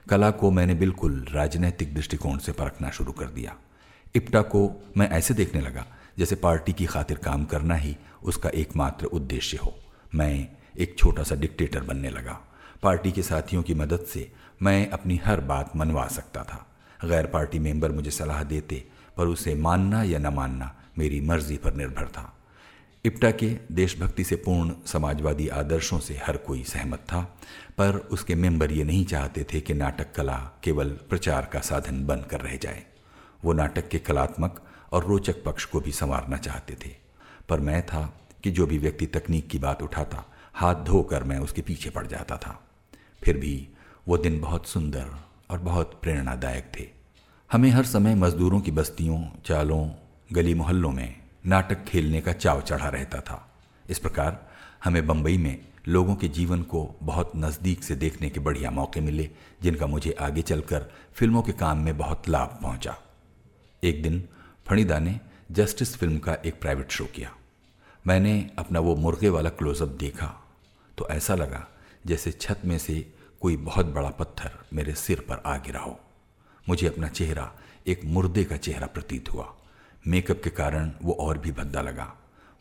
कला 0.09 0.31
को 0.31 0.50
मैंने 0.50 0.74
बिल्कुल 0.74 1.26
राजनैतिक 1.31 1.94
दृष्टिकोण 1.94 2.38
से 2.38 2.52
परखना 2.52 2.90
शुरू 2.90 3.12
कर 3.12 3.26
दिया। 3.26 3.57
इप्टा 4.14 4.42
को 4.42 4.85
मैं 4.96 5.11
ऐसे 5.11 5.35
देखने 5.35 5.61
लगा, 5.61 5.87
जैसे 6.18 6.37
पार्टी 6.37 6.72
की 6.72 6.87
खातिर 6.87 7.16
काम 7.16 7.44
करना 7.44 7.74
ही 7.74 7.96
उसका 8.22 8.48
एकमात्र 8.48 9.07
उद्देश्य 9.07 9.57
हो। 9.57 9.74
मैं 10.14 10.48
एक 10.79 10.98
छोटा 10.98 11.22
सा 11.22 11.35
डिक्टेटर 11.35 11.81
बनने 11.81 12.11
लगा। 12.11 12.40
पार्टी 12.83 13.12
के 13.12 13.22
साथियों 13.22 13.62
की 13.62 13.74
मदद 13.74 14.00
से 14.00 14.33
मैं 14.62 14.90
अपनी 14.90 15.20
हर 15.24 15.40
बात 15.40 15.76
मनवा 15.76 16.07
सकता 16.07 16.42
था। 16.42 16.66
गैर 17.05 17.26
पार्टी 17.26 17.59
मेंबर 17.59 17.92
मुझे 17.92 18.11
सलाह 18.11 18.42
देते, 18.42 18.87
पर 19.16 19.26
उसे 19.26 19.55
मानना 19.55 20.02
या 20.02 20.18
न 20.18 20.26
मानना 20.26 20.76
मेरी 20.98 21.20
मर्ज़ी 21.20 21.57
पर 21.57 21.74
निर्भर 21.74 22.09
था। 22.09 22.36
इप्टा 23.07 23.31
के 23.31 23.59
देशभक्ति 23.73 24.25
से 24.25 24.37
पूर्ण 24.37 24.73
समाजवादी 24.87 25.49
आदर्शों 25.49 25.99
से 25.99 26.21
हर 26.27 26.37
कोई 26.37 26.64
सहमत 26.64 26.99
था, 26.99 27.38
पर 27.79 27.97
उसके 27.97 28.35
मेंबर 28.35 28.73
ये 28.73 28.85
नहीं 28.85 29.05
चाहते 29.05 29.45
थे 29.45 29.61
कि 29.61 29.75
नाटक 29.75 30.14
कला 30.14 30.51
केवल 30.64 30.90
प्रचार 30.90 31.51
का 31.53 31.61
साधन 31.61 32.07
बनकर 32.07 32.40
रह 32.40 32.57
जाए। 32.57 32.83
वो 33.45 33.53
नाटक 33.53 33.88
के 33.88 33.99
कलात्मक 33.99 34.62
और 34.92 35.05
रोचक 35.05 35.45
पक्ष 35.45 35.64
को 35.64 35.81
भी 35.81 35.92
संवारना 35.92 36.37
चाहते 36.37 36.75
थे। 36.75 36.97
पर 37.49 37.61
मैं 37.61 37.87
था 37.87 38.21
कि 38.45 38.51
जो 38.51 38.66
भी 38.66 38.79
व्यक्ति 38.79 39.07
तकनीक 39.07 39.49
की 39.49 39.59
बात 39.59 39.83
उठाता, 39.83 40.25
हाथ 40.55 40.75
धोकर 40.75 41.25
मैं 41.25 41.38
उसके 41.38 41.62
पीछे 41.62 41.90
पड़ 41.90 42.07
जाता 42.07 42.37
था। 42.37 42.69
फिर 43.23 43.37
भी 43.37 43.69
वो 44.09 44.19
दिन 44.19 44.40
बहुत 44.40 44.66
सुंदर 44.66 45.07
और 45.51 45.59
बहुत 45.59 46.01
प्रेरणादायक 46.03 46.73
थे। 46.79 46.88
हमें 47.53 47.71
हर 47.71 47.85
समय 47.85 48.14
मजदूरों 48.14 48.61
की 48.61 48.71
बस्तियों, 48.71 49.25
चालों, 49.45 49.90
गली 50.33 50.55
मोहल्लों 50.55 50.92
में 50.92 51.26
नाटक 51.46 51.85
खेलने 51.85 52.20
का 52.20 52.32
चाव 52.32 52.61
चढ़ा 52.61 52.88
रहता 52.88 53.20
था। 53.20 53.54
इस 53.90 53.98
प्रकार 53.98 54.48
हमें 54.85 55.06
बम्बई 55.06 55.37
में 55.38 55.59
लोगों 55.88 56.14
के 56.16 56.28
जीवन 56.28 56.62
को 56.62 56.96
बहुत 57.02 57.32
नज़दीक 57.37 57.85
से 57.85 57.96
देखने 57.96 58.30
के 58.30 58.40
बढ़िया 58.40 58.70
मौके 58.70 59.00
मिले, 59.00 59.30
जिनका 59.62 59.87
मुझे 59.87 60.12
आगे 60.20 60.42
चलकर 60.42 60.90
फ़िल्मों 61.14 61.42
के 61.42 61.52
काम 61.52 61.78
में 61.78 61.96
बहुत 61.98 62.28
लाभ 62.28 62.59
पहुँचा। 62.62 62.96
एक 63.82 64.02
दिन 64.02 64.22
फणिदा 64.66 64.98
ने 64.98 65.18
जस्टिस 65.52 65.96
फ़िल्म 65.96 66.18
का 66.18 66.35
एक 66.35 66.61
प्राइवेट 66.61 66.90
शो 66.90 67.04
किया। 67.04 67.30
मैंने 68.06 68.50
अपना 68.59 68.80
वो 68.80 68.94
मुर्गे 68.96 69.28
वाला 69.28 69.50
क्लोजअप 69.50 69.88
देखा 69.88 70.35
तो 70.98 71.09
ऐसा 71.09 71.35
लगा 71.35 71.66
जैसे 72.06 72.32
छत 72.32 72.61
में 72.64 72.78
से 72.78 72.94
कोई 73.40 73.56
बहुत 73.56 73.87
बड़ा 73.87 74.11
पत्थर 74.11 74.59
मेरे 74.72 74.94
सिर 74.94 75.20
पर 75.20 75.42
आ 75.46 75.56
गिरा 75.56 75.80
हो। 75.80 75.98
मुझे 76.68 76.87
अपना 76.87 77.09
चेहरा, 77.09 77.52
एक 77.87 78.04
मुर्दे 78.04 78.44
का 78.44 78.56
चेहरा 78.56 78.87
प्रतीत 78.87 79.32
हुआ। 79.32 79.56
मेकअप 80.07 80.40
के 80.45 80.51
कारण 80.51 80.90
वो 81.03 81.12
और 81.12 81.38
भी 81.38 81.53
भद्दा 81.53 81.81
लगा। 81.81 82.12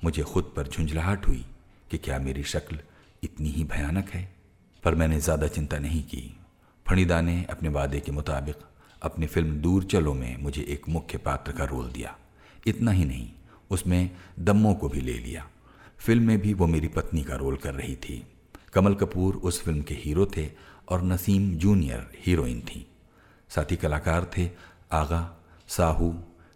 मुझे 0.03 0.23
खुद 0.23 0.53
पर 0.55 0.67
झुंझलाहट 0.67 1.27
हुई 1.27 1.45
कि 1.91 1.97
क्या 1.97 2.19
मेरी 2.19 2.43
शक्ल 2.43 2.79
इतनी 3.23 3.49
ही 3.49 3.63
भयानक 3.63 4.10
है? 4.10 4.34
पर 4.84 4.95
मैंने 4.95 5.19
ज़्यादा 5.19 5.47
चिंता 5.47 5.79
नहीं 5.79 6.03
की। 6.03 6.38
फणिदा 6.86 7.21
ने 7.21 7.45
अपने 7.49 7.69
वादे 7.69 7.99
के 7.99 8.12
मुताबिक 8.12 8.55
अपनी 9.01 9.27
फ़िल्म 9.27 9.58
दूर 9.58 9.84
चलो 9.84 10.13
में 10.13 10.38
मुझे 10.38 10.62
एक 10.62 10.89
मुख्य 10.89 11.17
पात्र 11.17 11.51
का 11.51 11.63
रोल 11.63 11.91
दिया। 11.91 12.15
इतना 12.67 12.91
ही 12.91 13.05
नहीं, 13.05 13.29
उसमें 13.69 14.10
दम्मों 14.39 14.73
को 14.73 14.89
भी 14.89 15.01
ले 15.01 15.13
लिया। 15.13 15.47
फ़िल्म 15.99 16.23
में 16.23 16.41
भी 16.41 16.53
वो 16.53 16.67
मेरी 16.67 16.88
पत्नी 16.88 17.23
का 17.23 17.36
रोल 17.36 17.55
कर 17.55 17.73
रही 17.73 17.95
थी। 17.95 18.23
कमल 18.73 18.95
कपूर 18.95 19.36
उस 19.36 19.63
फ़िल्म 19.63 19.81
के 19.81 19.95
हीरो 19.95 20.25
थे 20.38 20.49
और 20.89 21.03
नसीम 21.03 21.51
जूनियर 21.55 22.08
हीरोइन 22.25 22.62
थी। 22.62 22.86
साथी 23.49 23.75
कलाकार 23.75 24.31
थे 24.38 24.49
आगा, 24.91 25.38
साहू 25.67 26.15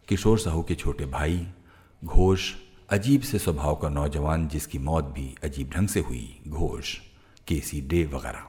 किशोर 0.09 0.39
साहू 0.39 0.61
के 0.63 0.75
छोटे 0.75 1.05
भाई, 1.05 1.47
घोष, 2.01 2.53
अजीब 2.89 3.21
से 3.21 3.39
स्वभाव 3.39 3.75
का 3.75 3.89
नौजवान 3.89 4.47
जिसकी 4.47 4.77
मौत 4.77 5.03
भी 5.05 5.35
अजीब 5.43 5.69
ढंग 5.69 5.87
से 5.87 5.99
हुई, 5.99 6.39
घोष 6.47 6.93
केसी 7.47 7.81
डे 7.81 8.03
वगैरह। 8.05 8.47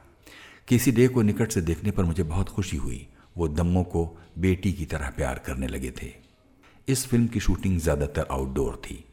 केसी 0.69 0.93
डे 0.93 1.09
को 1.09 1.23
निकट 1.23 1.53
से 1.53 1.61
देखने 1.61 1.91
पर 1.91 2.05
मुझे 2.05 2.23
बहुत 2.23 2.49
खुशी 2.49 2.77
हुई। 2.77 3.07
वो 3.37 3.49
दम्मो 3.49 3.83
को 3.83 4.05
बेटी 4.39 4.73
की 4.73 4.87
तरह 4.87 5.11
प्यार 5.11 5.39
करने 5.39 5.67
लगे 5.67 5.91
थे। 6.03 6.13
इस 6.89 7.07
फ़िल्म 7.07 7.27
की 7.27 7.41
शूटिंग 7.41 7.79
ज़्यादातर 7.79 8.27
आउटडोर 8.31 8.81
थी। 8.87 9.05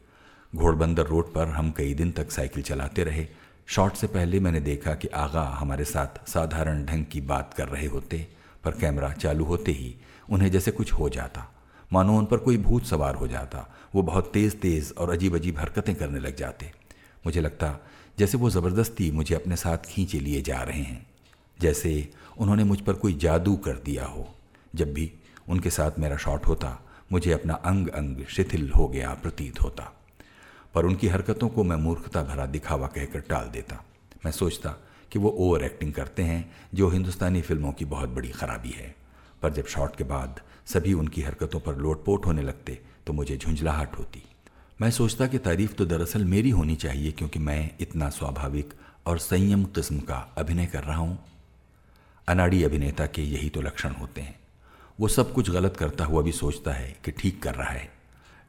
घोड़बंदर 0.52 1.06
रोड 1.06 1.32
पर 1.34 1.48
हम 1.48 1.70
कई 1.70 1.94
दिन 1.94 2.12
तक 2.12 2.30
साइकिल 2.30 2.62
चलाते 2.62 3.04
रहे। 3.04 3.26
शॉट 3.66 3.94
से 3.94 4.06
पहले 4.06 4.40
मैंने 4.40 4.60
देखा 4.60 4.94
कि 4.94 5.08
आगा 5.08 5.44
हमारे 5.58 5.84
साथ 5.84 6.26
साधारण 6.28 6.84
ढंग 6.86 7.04
की 7.04 7.20
बात 7.20 7.54
कर 7.54 7.68
रहे 7.68 7.86
होते, 7.86 8.26
पर 8.64 8.70
कैमरा 8.70 9.12
चालू 9.12 9.44
होते 9.44 9.72
ही 9.72 9.94
उन्हें 10.30 10.50
जैसे 10.50 10.70
कुछ 10.70 10.92
हो 10.92 11.08
जाता। 11.08 11.54
मानो 11.92 12.18
उन 12.18 12.26
पर 12.26 12.36
कोई 12.36 12.56
भूत 12.58 12.84
सवार 12.84 13.14
हो 13.14 13.28
जाता। 13.28 13.76
वो 13.94 14.02
बहुत 14.02 14.30
तेज़ 14.32 14.56
तेज़ 14.56 14.92
और 14.92 15.10
अजीब 15.10 15.34
अजीब 15.34 15.58
हरकतें 15.58 15.94
करने 15.94 16.20
लग 16.20 16.36
जाते। 16.36 16.72
मुझे 17.26 17.40
लगता 17.40 17.78
जैसे 18.18 18.38
वो 18.38 18.50
ज़बरदस्ती 18.50 19.10
मुझे 19.10 19.34
अपने 19.34 19.56
साथ 19.56 19.78
खींचे 19.78 20.20
लिए 20.20 20.42
जा 20.42 20.62
रहे 20.62 20.82
हैं। 20.82 21.06
जैसे 21.60 22.12
उन्होंने 22.38 22.64
मुझ 22.64 22.80
पर 22.80 22.92
कोई 22.92 23.14
जादू 23.14 23.56
कर 23.56 23.72
दिया 23.72 24.04
हो। 24.04 24.34
जब 24.74 24.94
भी 24.94 25.12
उनके 25.48 25.70
साथ 25.70 25.90
मेरा 25.98 26.16
शॉट 26.16 26.46
होता, 26.46 26.82
मुझे 27.12 27.32
अपना 27.32 27.54
अंग 27.54 27.88
अंग 27.88 28.24
शिथिल 28.24 28.70
हो 28.70 28.88
गया, 28.88 29.14
प्रतीत 29.14 29.62
होता। 29.62 29.92
पर 30.74 30.84
उनकी 30.84 31.08
हरकतों 31.08 31.48
को 31.48 31.64
मैं 31.64 31.76
मूर्खता 31.76 32.22
भरा 32.22 32.46
दिखावा 32.46 32.86
कहकर 32.86 33.20
टाल 33.20 33.46
देता। 33.48 33.84
मैं 34.24 34.32
सोचता 34.32 34.76
कि 35.12 35.18
वो 35.18 35.30
ओवर 35.30 35.64
एक्टिंग 35.64 35.92
करते 35.92 36.22
हैं, 36.22 36.52
जो 36.74 36.88
हिंदुस्तानी 36.88 37.42
फ़िल्मों 37.42 37.72
की 37.72 37.84
बहुत 37.84 38.08
बड़ी 38.08 38.28
खराबी 38.28 38.70
है। 38.70 38.94
पर 39.42 39.52
जब 39.52 39.66
शॉट 39.66 39.96
के 39.96 40.04
बाद 40.04 40.40
सभी 40.68 40.92
उनकी 40.94 41.22
हरकतों 41.22 41.60
पर 41.60 41.76
लोटपोट 41.76 42.26
होने 42.26 42.42
लगते 42.42 42.78
तो 43.06 43.12
मुझे 43.12 43.36
झुंझलाहट 43.36 43.98
होती। 43.98 44.22
मैं 44.80 44.90
सोचता 44.90 45.26
कि 45.26 45.38
तारीफ़ 45.38 45.72
तो 45.72 45.84
दरअसल 45.86 46.24
मेरी 46.24 46.50
होनी 46.50 46.74
चाहिए, 46.76 47.12
क्योंकि 47.12 47.38
मैं 47.38 47.70
इतना 47.80 48.08
स्वाभाविक 48.10 48.74
और 49.06 49.18
संयम 49.18 49.64
किस्म 49.66 49.98
का 50.00 50.16
अभिनय 50.38 50.66
कर 50.66 50.84
रहा 50.84 50.96
हूँ। 50.96 51.18
अनाड़ी 52.28 52.62
अभिनेता 52.64 53.06
के 53.06 53.22
यही 53.24 53.48
तो 53.48 53.60
लक्षण 53.60 53.92
होते 53.92 54.20
हैं। 54.20 54.38
वो 54.98 55.08
सब 55.08 55.32
कुछ 55.32 55.50
गलत 55.50 55.76
करता 55.76 56.04
हुआ 56.04 56.22
भी 56.22 56.32
सोचता 56.32 56.72
है 56.72 56.96
कि 57.04 57.10
ठीक 57.10 57.42
कर 57.42 57.54
रहा 57.54 57.70
है। 57.70 57.88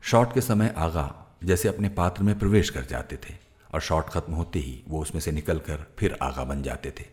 शॉट 0.04 0.34
के 0.34 0.42
समय 0.42 0.74
आगा, 0.78 1.14
जैसे 1.44 1.70
अपने 1.70 1.90
पात्र 1.92 2.24
में 2.24 2.38
प्रवेश 2.40 2.70
कर 2.70 2.86
जाते 2.86 3.16
थे, 3.18 3.34
और 3.74 3.82
शॉट 3.82 4.10
खत्म 4.10 4.34
होते 4.34 4.60
ही 4.60 4.82
वो 4.88 5.02
उसमें 5.02 5.22
से 5.22 5.32
निकलकर 5.32 5.86
फिर 6.00 6.18
आगा 6.22 6.44
बन 6.44 6.62
जाते 6.64 6.94
थे। 7.00 7.06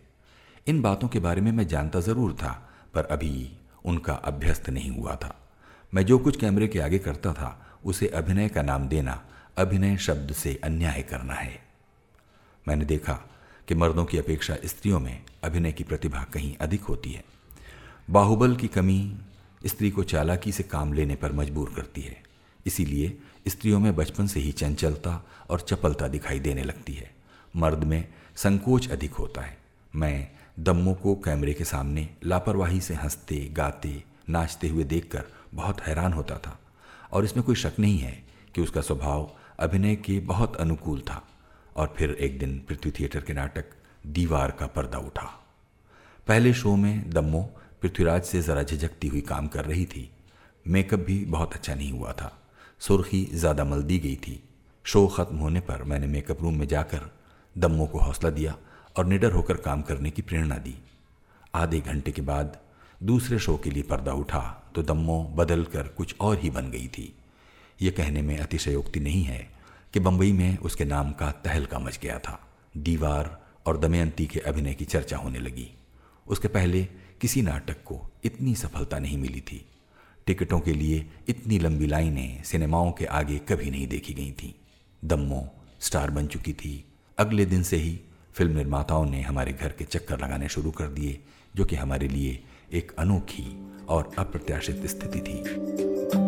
इन 0.67 0.81
बातों 0.83 1.09
के 1.09 1.19
बारे 1.19 1.41
में 1.41 1.51
मैं 1.53 1.67
जानता 1.69 2.01
ज़रूर 2.01 2.33
था, 2.35 2.53
पर 2.95 3.05
अभी 3.07 3.51
उनका 3.87 4.13
अभ्यस्त 4.13 4.71
नहीं 4.71 4.91
हुआ 4.91 5.17
था। 5.17 5.49
मैं 5.95 6.07
जो 6.07 6.19
कुछ 6.19 6.41
कैमरे 6.41 6.69
के 6.69 6.81
आगे 6.81 6.99
करता 6.99 7.33
था, 7.33 7.79
उसे 7.85 8.09
अभिनय 8.09 8.49
का 8.49 8.63
नाम 8.63 8.89
देना, 8.89 9.25
अभिनय 9.57 9.97
शब्द 9.97 10.33
से 10.33 10.61
अन्याय 10.65 11.03
करना 11.03 11.35
है। 11.35 11.63
मैंने 12.69 12.85
देखा 12.85 13.13
कि 13.69 13.75
मर्दों 13.75 14.05
की 14.05 14.19
अपेक्षा 14.19 14.57
स्त्रियों 14.65 15.01
में 15.01 15.23
अभिनय 15.45 15.73
की 15.73 15.85
प्रतिभा 15.85 16.23
कहीं 16.23 16.57
अधिक 16.57 16.81
होती 16.81 17.13
है। 17.13 17.25
बाहुबल 18.11 18.57
की 18.57 18.69
कमी 18.69 19.19
स्त्री 19.67 19.91
को 19.91 20.03
चालाकी 20.03 20.53
से 20.53 20.63
काम 20.63 20.93
लेने 20.93 21.15
पर 21.15 21.33
मजबूर 21.33 21.73
करती 21.77 22.01
है। 22.01 22.23
इसीलिए 22.67 23.19
स्त्रियों 23.49 23.81
में 23.81 23.97
बचपन 23.97 24.27
से 24.27 24.41
ही 24.41 24.53
चंचलता 24.53 25.27
और 25.51 25.61
चपलता 25.61 26.09
दिखाई 26.09 26.41
देने 26.41 26.65
लगती 26.65 26.95
है। 26.95 27.15
मर्द 27.57 27.85
में 27.85 28.09
संकोच 28.37 28.91
अधिक 28.91 29.15
होता 29.15 29.43
है। 29.43 29.59
मैं 29.95 30.36
दम्मों 30.59 30.95
को 30.95 31.15
कैमरे 31.15 31.53
के 31.53 31.65
सामने 31.65 32.09
लापरवाही 32.25 32.81
से 32.81 32.95
हँसते, 32.95 33.49
गाते, 33.53 34.05
नाचते 34.29 34.69
हुए 34.69 34.85
देखकर 34.85 35.25
बहुत 35.55 35.81
हैरान 35.81 36.13
होता 36.13 36.39
था। 36.39 36.61
और 37.13 37.25
इसमें 37.25 37.47
कोई 37.47 37.55
शक 37.55 37.73
नहीं 37.79 37.99
है 37.99 38.25
कि 38.55 38.61
उसका 38.61 38.81
स्वभाव 38.81 39.31
अभिनय 39.59 39.97
के 39.97 40.21
बहुत 40.21 40.57
अनुकूल 40.57 41.01
था। 41.01 41.23
और 41.77 41.95
फिर 41.99 42.11
एक 42.11 42.39
दिन 42.39 42.59
पृथ्वी 42.69 42.91
थिएटर 42.91 43.21
के 43.21 43.33
नाटक 43.33 43.65
दीवार 44.07 44.51
का 44.51 44.67
पर्दा 44.67 44.99
उठा। 44.99 45.45
पहले 46.29 46.55
शो 46.55 46.77
में 46.77 47.11
दम्मो 47.11 47.43
पृथ्वीराज 47.83 48.23
से 48.23 48.43
ज़रा 48.43 48.63
झिझकती 48.63 49.09
हुई 49.09 49.21
काम 49.21 49.47
कर 49.47 49.65
रही 49.65 49.87
थी। 49.87 50.11
मेकअप 50.67 50.99
भी 50.99 51.25
बहुत 51.25 51.55
अच्छा 51.55 51.75
नहीं 51.75 51.93
हुआ 51.93 52.13
था। 52.13 52.43
सुर्खी 52.81 53.25
ज़्यादा 53.25 53.65
मल 53.65 53.83
दी 53.83 53.99
गई 53.99 54.17
थी। 54.17 54.43
शो 54.85 55.07
ख़त्म 55.07 55.37
होने 55.37 55.61
पर 55.61 55.83
मैंने 55.83 56.07
मेकअप 56.07 56.43
रूम 56.43 56.59
में 56.59 56.67
जाकर 56.69 57.11
दम्मो 57.59 57.87
को 57.87 57.99
हौसला 57.99 58.31
दिया 58.31 58.57
और 58.97 59.07
निडर 59.07 59.33
होकर 59.33 59.57
काम 59.57 59.83
करने 59.83 60.11
की 60.11 60.23
प्रेरणा 60.23 60.57
दी। 60.57 60.75
आधे 61.55 61.81
घंटे 61.81 62.13
के 62.13 62.23
बाद 62.23 62.59
दूसरे 63.01 63.39
शो 63.39 63.57
के 63.57 63.71
लिए 63.71 63.83
पर्दा 63.83 64.13
उठा 64.13 64.41
तो 64.75 64.83
दम्मो 64.83 65.23
बदल 65.37 65.65
कर 65.65 65.89
कुछ 65.89 66.15
और 66.21 66.39
ही 66.39 66.51
बन 66.51 66.71
गई 66.71 66.87
थी। 66.89 67.13
ये 67.83 67.91
कहने 67.91 68.23
में 68.23 68.37
अतिशयोक्ति 68.39 69.01
नहीं 69.01 69.23
है 69.23 69.39
कि 69.95 70.01
बम्बई 70.01 70.33
में 70.33 70.59
उसके 70.59 70.85
नाम 70.85 71.13
का 71.13 71.31
तहलका 71.45 71.79
मच 71.79 71.99
गया 71.99 72.19
था। 72.19 72.39
दीवार 72.77 73.39
और 73.67 73.79
दमयंती 73.79 74.27
के 74.27 74.41
अभिनय 74.41 74.75
की 74.75 74.85
चर्चा 74.85 75.17
होने 75.17 75.39
लगी। 75.39 75.71
उसके 76.27 76.49
पहले 76.49 76.85
किसी 77.21 77.43
नाटक 77.43 77.83
को 77.85 78.01
इतनी 78.25 78.55
सफलता 78.55 78.99
नहीं 78.99 79.19
मिली 79.19 79.41
थी। 79.41 79.65
टिकटों 80.27 80.61
के 80.61 80.73
लिए 80.73 81.07
इतनी 81.29 81.59
लंबी 81.59 81.87
लाइनें 81.87 82.43
सिनेमाओं 82.43 82.93
के 82.93 83.05
आगे 83.05 83.39
कभी 83.49 83.71
नहीं 83.71 83.87
देखी 83.87 84.15
गई 84.15 84.33
थी। 84.33 84.55
दम्मो 85.03 85.47
स्टार 85.81 86.11
बन 86.11 86.27
चुकी 86.27 86.53
थी। 86.53 86.85
अगले 87.19 87.47
दिन 87.47 87.63
से 87.63 87.77
ही 87.77 88.01
फ़िल्म 88.37 88.57
निर्माताओं 88.57 89.07
ने 89.07 89.23
हमारे 89.23 89.53
घर 89.53 89.69
के 89.69 89.85
चक्कर 89.85 90.21
लगाने 90.21 90.49
शुरू 90.49 90.71
कर 90.71 90.87
दिए, 90.87 91.21
जो 91.57 91.65
कि 91.65 91.77
हमारे 91.77 92.09
लिए 92.09 92.43
एक 92.73 92.93
अनोखी 92.99 93.67
और 93.89 94.11
अप्रत्याशित 94.19 94.87
स्थिति 94.87 95.21
थी। 95.21 96.26